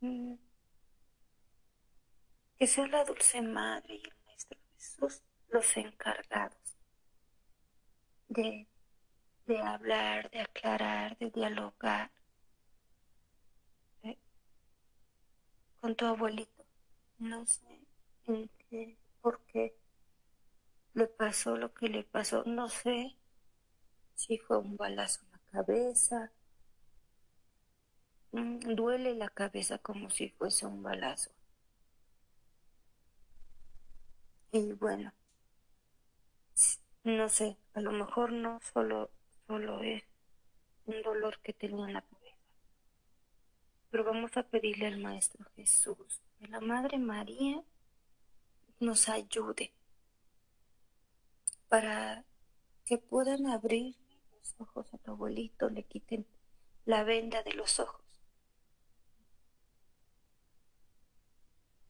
Mm, 0.00 0.34
que 2.58 2.66
sea 2.66 2.86
la 2.88 3.04
dulce 3.04 3.42
madre 3.42 3.94
y 3.94 4.02
el 4.02 4.12
maestro 4.26 4.58
Jesús 4.76 5.22
los 5.48 5.76
encargados 5.76 6.76
de, 8.28 8.66
de 9.50 9.58
hablar, 9.60 10.30
de 10.30 10.40
aclarar, 10.40 11.18
de 11.18 11.28
dialogar 11.30 12.12
¿eh? 14.04 14.16
con 15.80 15.96
tu 15.96 16.06
abuelito. 16.06 16.64
No 17.18 17.44
sé 17.46 17.80
en 18.26 18.48
qué, 18.68 18.96
por 19.20 19.40
qué 19.46 19.74
le 20.94 21.08
pasó 21.08 21.56
lo 21.56 21.74
que 21.74 21.88
le 21.88 22.04
pasó. 22.04 22.44
No 22.46 22.68
sé 22.68 23.16
si 24.14 24.38
fue 24.38 24.58
un 24.58 24.76
balazo 24.76 25.22
en 25.24 25.32
la 25.32 25.40
cabeza. 25.50 26.30
Mm, 28.32 28.74
duele 28.74 29.14
la 29.14 29.28
cabeza 29.28 29.78
como 29.78 30.10
si 30.10 30.30
fuese 30.30 30.66
un 30.66 30.82
balazo. 30.82 31.30
Y 34.52 34.72
bueno, 34.74 35.12
no 37.04 37.28
sé, 37.28 37.56
a 37.74 37.80
lo 37.80 37.92
mejor 37.92 38.32
no 38.32 38.58
solo, 38.72 39.10
solo 39.50 39.82
es 39.82 40.04
un 40.86 41.02
dolor 41.02 41.40
que 41.40 41.52
tenía 41.52 41.86
en 41.86 41.94
la 41.94 42.02
cabeza. 42.02 42.36
Pero 43.90 44.04
vamos 44.04 44.36
a 44.36 44.44
pedirle 44.44 44.86
al 44.86 44.98
Maestro 44.98 45.44
Jesús, 45.56 46.22
que 46.38 46.46
la 46.46 46.60
Madre 46.60 46.98
María 46.98 47.60
nos 48.78 49.08
ayude 49.08 49.72
para 51.68 52.24
que 52.84 52.98
puedan 52.98 53.48
abrir 53.48 53.96
los 54.30 54.54
ojos 54.60 54.94
a 54.94 54.98
tu 54.98 55.10
abuelito, 55.10 55.68
le 55.68 55.82
quiten 55.82 56.24
la 56.84 57.02
venda 57.02 57.42
de 57.42 57.54
los 57.54 57.80
ojos, 57.80 58.04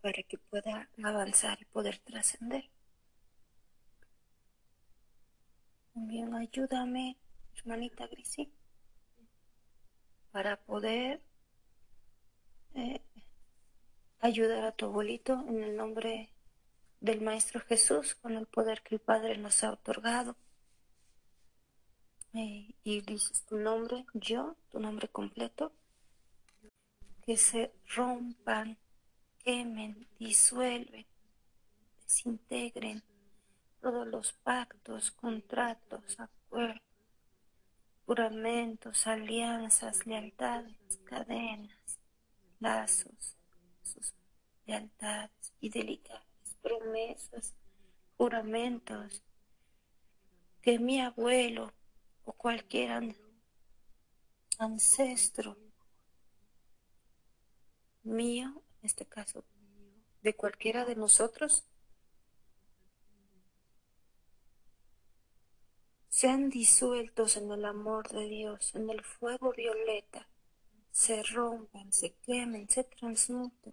para 0.00 0.22
que 0.22 0.38
pueda 0.38 0.88
avanzar 1.04 1.60
y 1.60 1.66
poder 1.66 1.98
trascender. 1.98 2.70
También 5.92 6.34
ayúdame, 6.34 7.18
hermanita 7.60 8.06
Grisi, 8.06 8.50
para 10.32 10.56
poder 10.56 11.20
eh, 12.74 13.00
ayudar 14.20 14.64
a 14.64 14.72
tu 14.72 14.86
abuelito 14.86 15.44
en 15.48 15.62
el 15.62 15.76
nombre 15.76 16.30
del 17.00 17.20
Maestro 17.20 17.60
Jesús, 17.60 18.14
con 18.14 18.36
el 18.36 18.46
poder 18.46 18.82
que 18.82 18.96
el 18.96 19.00
Padre 19.00 19.36
nos 19.38 19.62
ha 19.64 19.72
otorgado. 19.72 20.36
Eh, 22.32 22.74
y 22.84 23.00
dices 23.00 23.44
tu 23.44 23.56
nombre, 23.58 24.06
yo, 24.14 24.56
tu 24.70 24.78
nombre 24.78 25.08
completo, 25.08 25.72
que 27.22 27.36
se 27.36 27.72
rompan, 27.94 28.78
quemen, 29.38 30.06
disuelven, 30.18 31.06
desintegren 32.02 33.02
todos 33.80 34.06
los 34.06 34.32
pactos, 34.32 35.10
contratos, 35.10 36.20
acuerdos, 36.20 36.89
juramentos, 38.10 39.06
alianzas, 39.06 40.04
lealtades, 40.04 40.98
cadenas, 41.04 42.00
lazos, 42.58 43.36
sus 43.84 44.12
lealtades 44.66 45.52
fidelidades, 45.60 46.56
promesas, 46.60 47.54
juramentos 48.16 49.22
que 50.60 50.80
mi 50.80 51.00
abuelo 51.00 51.72
o 52.24 52.32
cualquier 52.32 52.90
an 52.90 53.16
ancestro 54.58 55.56
mío, 58.02 58.60
en 58.80 58.86
este 58.86 59.06
caso, 59.06 59.44
de 60.22 60.34
cualquiera 60.34 60.84
de 60.84 60.96
nosotros, 60.96 61.64
sean 66.10 66.50
disueltos 66.50 67.36
en 67.36 67.50
el 67.52 67.64
amor 67.64 68.08
de 68.08 68.28
Dios, 68.28 68.74
en 68.74 68.90
el 68.90 69.02
fuego 69.02 69.52
violeta, 69.56 70.26
se 70.90 71.22
rompan, 71.22 71.92
se 71.92 72.12
quemen, 72.26 72.68
se 72.68 72.82
transmuten, 72.82 73.72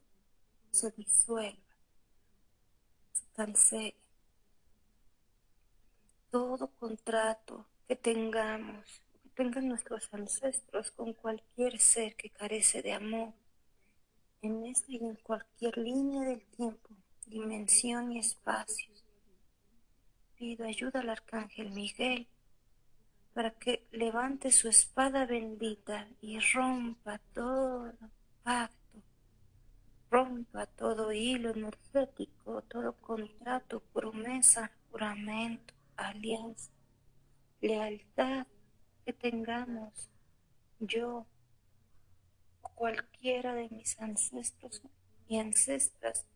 se 0.71 0.91
disuelvan, 0.91 1.57
se 3.11 3.25
cancelen. 3.35 3.95
Todo 6.29 6.67
contrato 6.79 7.65
que 7.87 7.95
tengamos, 7.95 9.01
que 9.23 9.29
tengan 9.29 9.69
nuestros 9.69 10.07
ancestros 10.13 10.91
con 10.91 11.13
cualquier 11.13 11.79
ser 11.79 12.15
que 12.15 12.29
carece 12.29 12.83
de 12.83 12.93
amor, 12.93 13.33
en 14.43 14.63
esta 14.67 14.91
y 14.91 14.97
en 14.97 15.15
cualquier 15.15 15.75
línea 15.79 16.21
del 16.21 16.45
tiempo, 16.45 16.89
dimensión 17.25 18.11
y 18.11 18.19
espacio. 18.19 18.93
Pido 20.37 20.65
ayuda 20.65 20.99
al 20.99 21.09
arcángel 21.09 21.71
Miguel 21.71 22.27
para 23.33 23.51
que 23.51 23.87
levante 23.91 24.51
su 24.51 24.69
espada 24.69 25.25
bendita 25.25 26.07
y 26.21 26.39
rompa 26.39 27.19
todo 27.33 27.91
pacto, 28.43 29.01
rompa 30.11 30.67
todo 30.67 31.11
hilo 31.11 31.49
energético, 31.51 32.61
todo 32.63 32.93
contrato, 32.93 33.79
promesa, 33.93 34.71
juramento, 34.91 35.73
alianza, 35.95 36.71
lealtad 37.59 38.45
que 39.05 39.13
tengamos 39.13 40.09
yo 40.79 41.25
o 42.61 42.69
cualquiera 42.75 43.55
de 43.55 43.69
mis 43.69 43.99
ancestros 43.99 44.83
y 45.27 45.39
ancestras 45.39 46.27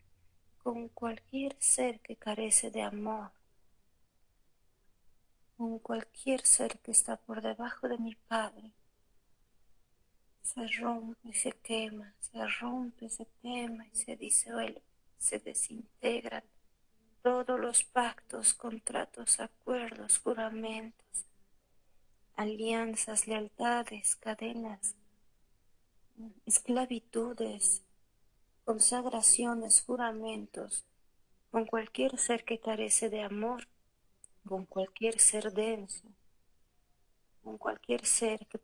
con 0.58 0.90
cualquier 0.90 1.56
ser 1.60 2.00
que 2.00 2.16
carece 2.16 2.72
de 2.72 2.82
amor, 2.82 3.32
con 5.62 5.78
cualquier 5.78 6.44
ser 6.44 6.80
que 6.80 6.90
está 6.90 7.18
por 7.18 7.40
debajo 7.44 7.88
de 7.88 8.00
mi 8.00 8.16
Padre, 8.16 8.72
se 10.42 10.68
rompe, 10.80 11.34
se 11.34 11.52
quema, 11.52 12.16
se 12.20 12.48
rompe, 12.60 13.08
se 13.10 13.28
quema 13.44 13.86
y 13.86 13.96
se 13.96 14.16
disuelve, 14.16 14.82
se 15.20 15.38
desintegra. 15.38 16.44
Todos 17.22 17.60
los 17.60 17.84
pactos, 17.84 18.56
contratos, 18.56 19.40
acuerdos, 19.40 20.18
juramentos, 20.18 21.28
alianzas, 22.34 23.28
lealtades, 23.28 24.16
cadenas, 24.16 24.96
esclavitudes, 26.48 27.84
consagraciones, 28.66 29.84
juramentos, 29.84 30.88
con 31.52 31.68
cualquier 31.68 32.18
ser 32.18 32.46
que 32.46 32.60
carece 32.60 33.12
de 33.12 33.22
amor, 33.22 33.68
con 34.46 34.66
cualquier 34.66 35.20
ser 35.20 35.52
denso, 35.52 36.08
con 37.44 37.58
cualquier 37.58 38.06
ser 38.06 38.46
que, 38.48 38.60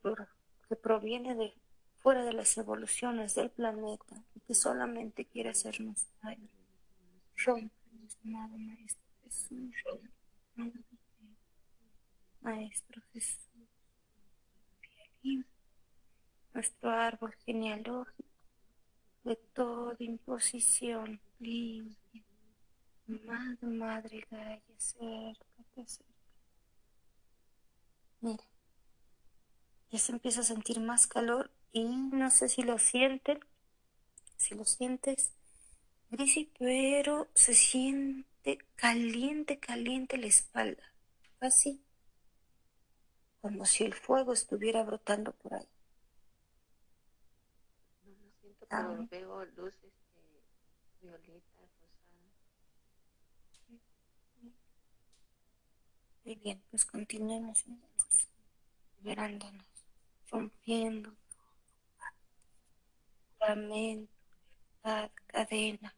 que 0.68 0.76
proviene 0.76 1.36
de 1.36 1.54
fuera 1.98 2.24
de 2.24 2.34
las 2.34 2.58
evoluciones 2.58 3.36
del 3.36 3.50
planeta 3.50 4.24
y 4.36 4.40
que 4.42 4.54
solamente 4.54 5.26
quiere 5.26 5.50
hacernos 5.50 6.08
daño. 6.22 6.48
Rompe, 7.36 7.76
amado 8.24 8.58
Maestro 8.58 9.04
Jesús, 9.24 9.76
Maestro 12.42 13.02
Jesús, 13.13 13.48
nuestro 16.54 16.90
árbol 16.90 17.36
genealógico 17.46 18.24
de 19.24 19.36
toda 19.54 19.98
imposición 20.00 21.20
limpia. 21.40 22.24
Madre, 23.06 23.68
Madre 23.68 24.28
Gaia, 24.32 24.62
acércate, 24.78 25.57
Mira, 28.22 28.44
ya 29.92 30.00
se 30.00 30.12
empieza 30.12 30.42
a 30.42 30.44
sentir 30.44 30.80
más 30.80 31.08
calor 31.08 31.52
y 31.72 31.84
no 31.86 32.32
sé 32.32 32.50
si 32.50 32.63
lo 32.63 32.80
sienten, 32.80 33.40
si 34.38 34.56
lo 34.56 34.66
sientes, 34.66 35.32
Grisi, 36.12 36.52
pero 36.60 37.28
se 37.36 37.54
siente 37.54 38.60
caliente, 38.76 39.60
caliente 39.60 40.18
la 40.18 40.28
espalda, 40.28 40.84
así, 41.42 41.82
como 43.42 43.66
si 43.66 43.84
el 43.84 43.96
fuego 43.96 44.34
estuviera 44.34 44.84
brotando 44.84 45.32
por 45.32 45.56
ahí. 45.56 45.68
No 48.04 48.12
lo 48.12 48.32
siento, 48.42 48.66
pero 48.70 49.08
veo 49.12 49.46
luces 49.46 49.94
violetas, 51.02 51.47
Muy 56.28 56.36
bien, 56.36 56.62
pues 56.70 56.84
continuemos 56.84 57.63
liberándonos, 58.98 59.66
rompiendo 60.30 61.16
juramento, 63.40 64.12
cadena. 65.28 65.96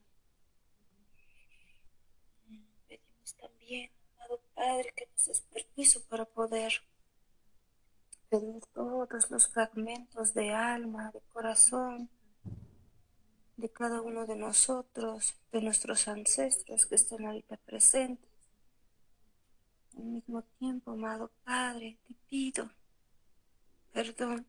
Pedimos 2.87 3.33
también, 3.37 3.89
amado 4.17 4.39
Padre, 4.53 4.93
que 4.95 5.07
nos 5.07 5.25
des 5.25 5.41
permiso 5.41 6.03
para 6.03 6.25
poder 6.25 6.73
pedir 8.29 8.61
todos 8.71 9.31
los 9.31 9.47
fragmentos 9.47 10.35
de 10.35 10.51
alma, 10.51 11.09
de 11.11 11.21
corazón, 11.33 12.07
de 13.57 13.69
cada 13.71 13.99
uno 14.03 14.27
de 14.27 14.35
nosotros, 14.35 15.33
de 15.51 15.61
nuestros 15.63 16.07
ancestros 16.07 16.85
que 16.85 16.93
están 16.93 17.25
ahorita 17.25 17.57
presentes. 17.65 18.28
Al 19.99 20.05
mismo 20.05 20.41
tiempo, 20.59 20.91
amado 20.91 21.29
Padre, 21.43 21.97
te 22.07 22.13
pido 22.29 22.71
perdón 23.91 24.47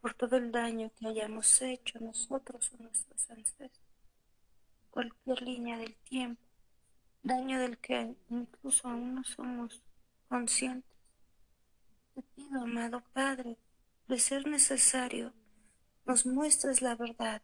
por 0.00 0.14
todo 0.14 0.36
el 0.36 0.52
daño 0.52 0.92
que 0.94 1.08
hayamos 1.08 1.60
hecho 1.60 1.98
nosotros 1.98 2.70
o 2.72 2.82
nuestros 2.84 3.28
ancestros, 3.28 3.82
cualquier 4.90 5.42
línea 5.42 5.76
del 5.76 5.96
tiempo, 5.96 6.40
daño 7.24 7.58
del 7.58 7.78
que 7.78 8.14
incluso 8.30 8.86
aún 8.86 9.16
no 9.16 9.24
somos 9.24 9.82
conscientes. 10.28 10.96
Te 12.14 12.22
pido, 12.22 12.60
amado 12.60 13.02
Padre, 13.12 13.56
de 14.06 14.20
ser 14.20 14.46
necesario, 14.46 15.32
nos 16.04 16.26
muestres 16.26 16.80
la 16.80 16.94
verdad, 16.94 17.42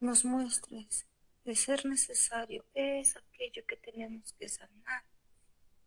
nos 0.00 0.22
muestres, 0.26 1.06
de 1.46 1.56
ser 1.56 1.86
necesario, 1.86 2.62
es 2.74 3.16
aquello 3.16 3.64
que 3.66 3.76
tenemos 3.78 4.34
que 4.34 4.50
sanar, 4.50 5.13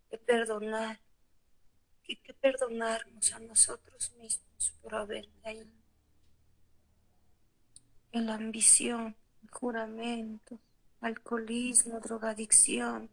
de 0.09 0.17
perdonar, 0.17 0.99
y 2.07 2.15
que 2.15 2.33
perdonarnos 2.33 3.33
a 3.33 3.39
nosotros 3.39 4.13
mismos 4.15 4.73
por 4.81 4.95
haber 4.95 5.27
caído 5.43 5.67
en 8.13 8.25
la 8.25 8.35
ambición, 8.35 9.15
el 9.43 9.49
juramento, 9.51 10.59
alcoholismo, 11.01 11.99
drogadicción, 11.99 13.09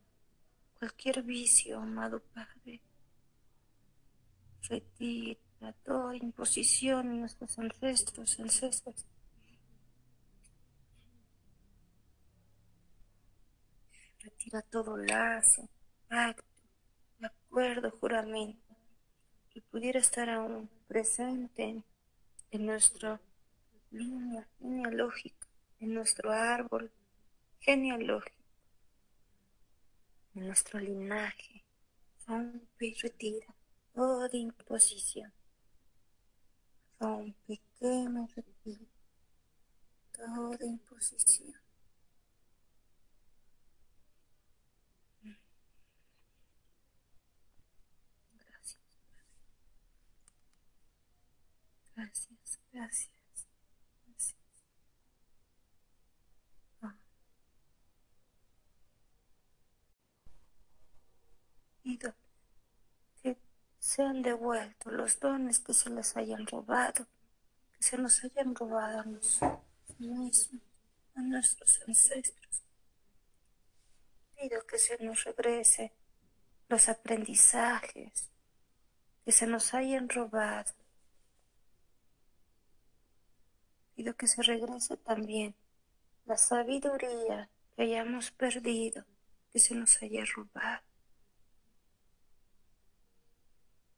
cualquier 0.79 1.23
vicio, 1.23 1.81
amado 1.81 2.23
Padre. 2.33 2.81
Retira 4.63 5.73
toda 5.85 6.17
imposición 6.17 7.11
en 7.11 7.21
nuestros 7.21 7.59
ancestros, 7.59 8.39
ancestros. 8.39 9.05
Retira 14.21 14.63
todo 14.63 14.97
lazo, 14.97 15.69
pacto, 16.09 16.54
acuerdo, 17.55 17.93
juramento 18.01 18.77
y 19.55 19.61
pudiera 19.61 20.01
estar 20.01 20.29
aún 20.29 20.69
presente 20.89 21.85
en 22.51 22.67
nuestra 22.67 23.21
línea 23.93 24.49
genealógica, 24.59 25.47
en 25.79 25.95
nuestro 25.95 26.33
árbol 26.33 26.91
genealógico, 27.61 28.43
en 30.35 30.47
nuestro 30.49 30.81
linaje. 30.81 31.65
Rompe 32.27 32.87
y 32.87 32.95
retira 32.95 33.55
toda 33.93 34.37
imposición. 34.37 35.33
Rompe, 36.99 37.63
quema 37.79 38.25
y 38.25 38.33
retira 38.35 38.87
toda 40.11 40.67
imposición. 40.67 41.64
Gracias, 51.97 52.59
gracias, 52.73 53.11
gracias. 54.05 54.37
Ah. 56.83 56.95
que 63.23 63.37
sean 63.79 64.23
devueltos 64.23 64.93
los 64.93 65.21
dones 65.21 65.61
que 65.61 65.73
se 65.73 65.91
les 65.91 66.17
hayan 66.17 66.47
robado, 66.47 67.07
que 67.77 67.83
se 67.83 67.97
nos 67.97 68.25
hayan 68.25 68.57
robado 68.57 69.01
a 69.01 69.05
nosotros 69.05 69.61
mismos, 69.99 70.51
a 71.15 71.23
nuestros 71.23 71.81
ancestros. 71.87 72.63
Pido 74.37 74.67
que 74.67 74.79
se 74.79 74.99
nos 74.99 75.23
regrese 75.23 75.93
los 76.69 76.89
aprendizajes 76.89 78.31
que 79.25 79.31
se 79.31 79.47
nos 79.47 79.73
hayan 79.75 80.09
robado 80.09 80.84
Pido 83.95 84.17
que 84.17 84.27
se 84.27 84.43
regrese 84.43 84.97
también 84.97 85.55
la 86.25 86.37
sabiduría 86.37 87.49
que 87.77 87.83
hayamos 87.83 88.31
perdido, 88.33 89.05
que 89.53 89.59
se 89.59 89.75
nos 89.75 90.03
haya 90.03 90.25
robado. 90.25 90.83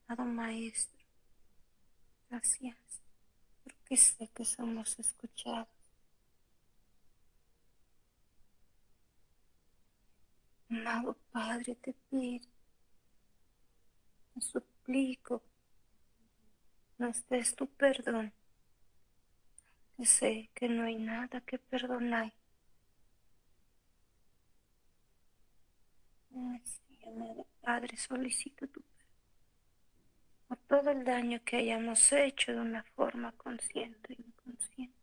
Amado 0.08 0.30
Maestro, 0.30 1.04
gracias, 2.28 2.76
porque 3.64 3.96
sé 3.96 4.28
que 4.28 4.44
somos 4.44 4.98
escuchados. 4.98 5.68
Amado 10.68 11.16
Padre, 11.32 11.74
te 11.76 11.92
pido, 12.10 12.46
te 14.34 14.40
suplico, 14.40 15.42
nos 16.98 17.26
des 17.28 17.54
tu 17.54 17.66
perdón 17.66 18.32
sé 20.04 20.50
que 20.54 20.68
no 20.68 20.84
hay 20.84 20.96
nada 20.96 21.40
que 21.40 21.58
perdonar. 21.58 22.32
Padre, 27.62 27.96
solicito 27.96 28.68
tu 28.68 28.82
por 30.48 30.58
todo 30.58 30.90
el 30.90 31.04
daño 31.04 31.42
que 31.44 31.56
hayamos 31.56 32.12
hecho 32.12 32.52
de 32.52 32.60
una 32.60 32.84
forma 32.94 33.32
consciente 33.32 34.12
e 34.12 34.22
inconsciente, 34.22 34.94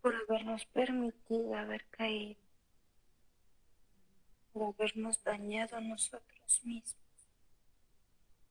por 0.00 0.14
habernos 0.14 0.66
permitido 0.66 1.54
haber 1.54 1.86
caído, 1.86 2.40
por 4.52 4.74
habernos 4.74 5.22
dañado 5.22 5.76
a 5.76 5.80
nosotros 5.80 6.60
mismos, 6.64 7.30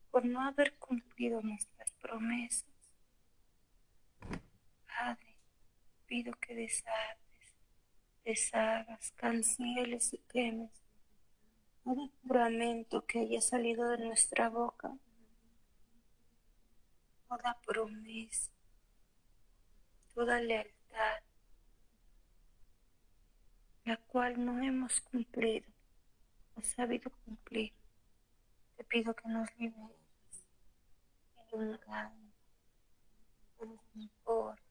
por 0.09 0.25
no 0.25 0.41
haber 0.41 0.75
cumplido 0.77 1.41
nuestras 1.41 1.91
promesas. 2.01 2.72
Padre, 4.97 5.37
pido 6.07 6.33
que 6.39 6.55
desates, 6.55 7.55
deshagas, 8.23 9.11
canceles 9.11 10.13
y 10.13 10.17
quemes 10.31 10.71
todo 11.83 12.09
juramento 12.21 13.05
que 13.05 13.19
haya 13.19 13.41
salido 13.41 13.89
de 13.89 13.97
nuestra 14.05 14.49
boca, 14.49 14.95
toda 17.27 17.57
promesa, 17.65 18.51
toda 20.13 20.39
lealtad, 20.39 21.23
la 23.85 23.97
cual 23.97 24.45
no 24.45 24.63
hemos 24.63 25.01
cumplido 25.01 25.67
o 26.55 26.61
sabido 26.61 27.11
cumplir. 27.25 27.73
Te 28.77 28.83
pido 28.85 29.13
que 29.13 29.27
nos 29.27 29.49
liberes 29.57 30.03
engaño, 31.53 32.31
del 33.59 33.79
rencor. 33.93 34.62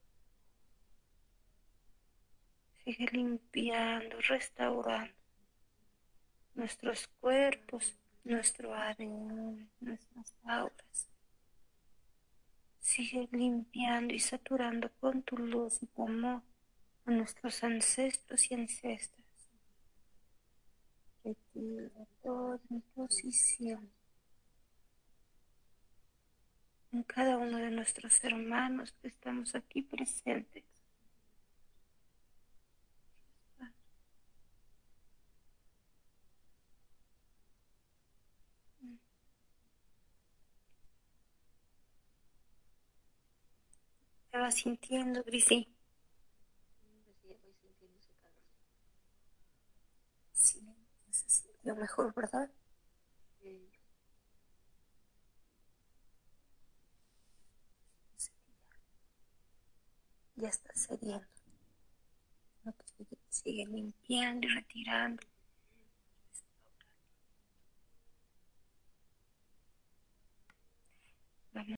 Sigue 2.85 3.07
limpiando, 3.13 4.21
restaurando 4.21 5.15
nuestros 6.55 7.07
cuerpos, 7.21 7.97
nuestro 8.25 8.75
ADN, 8.75 9.71
nuestras 9.81 10.35
auras. 10.45 11.09
Sigue 12.81 13.29
limpiando 13.31 14.13
y 14.13 14.19
saturando 14.19 14.91
con 15.01 15.23
tu 15.23 15.39
luz 15.39 15.83
y 15.83 15.87
tu 15.87 16.03
amor 16.03 16.43
a 17.07 17.11
nuestros 17.13 17.63
ancestros 17.63 18.51
y 18.51 18.55
ancestras. 18.55 19.27
Retira 21.25 21.89
toda 22.21 22.59
imposición 22.69 23.91
en 26.93 27.03
cada 27.05 27.39
uno 27.39 27.59
de 27.59 27.71
nuestros 27.71 28.23
hermanos 28.25 28.93
que 29.01 29.09
estamos 29.09 29.55
aquí 29.55 29.83
presentes. 29.83 30.72
vas 44.43 44.57
sintiendo, 44.57 45.23
Grisi? 45.25 45.69
Sí, 50.33 50.61
lo 51.63 51.77
mejor, 51.77 52.13
¿verdad? 52.15 52.51
Ya 60.37 60.49
está 60.49 60.73
cediendo. 60.75 61.25
Sigue 63.29 63.65
limpiando 63.67 64.47
y 64.47 64.51
retirando. 64.51 65.23
Vamos. 71.55 71.77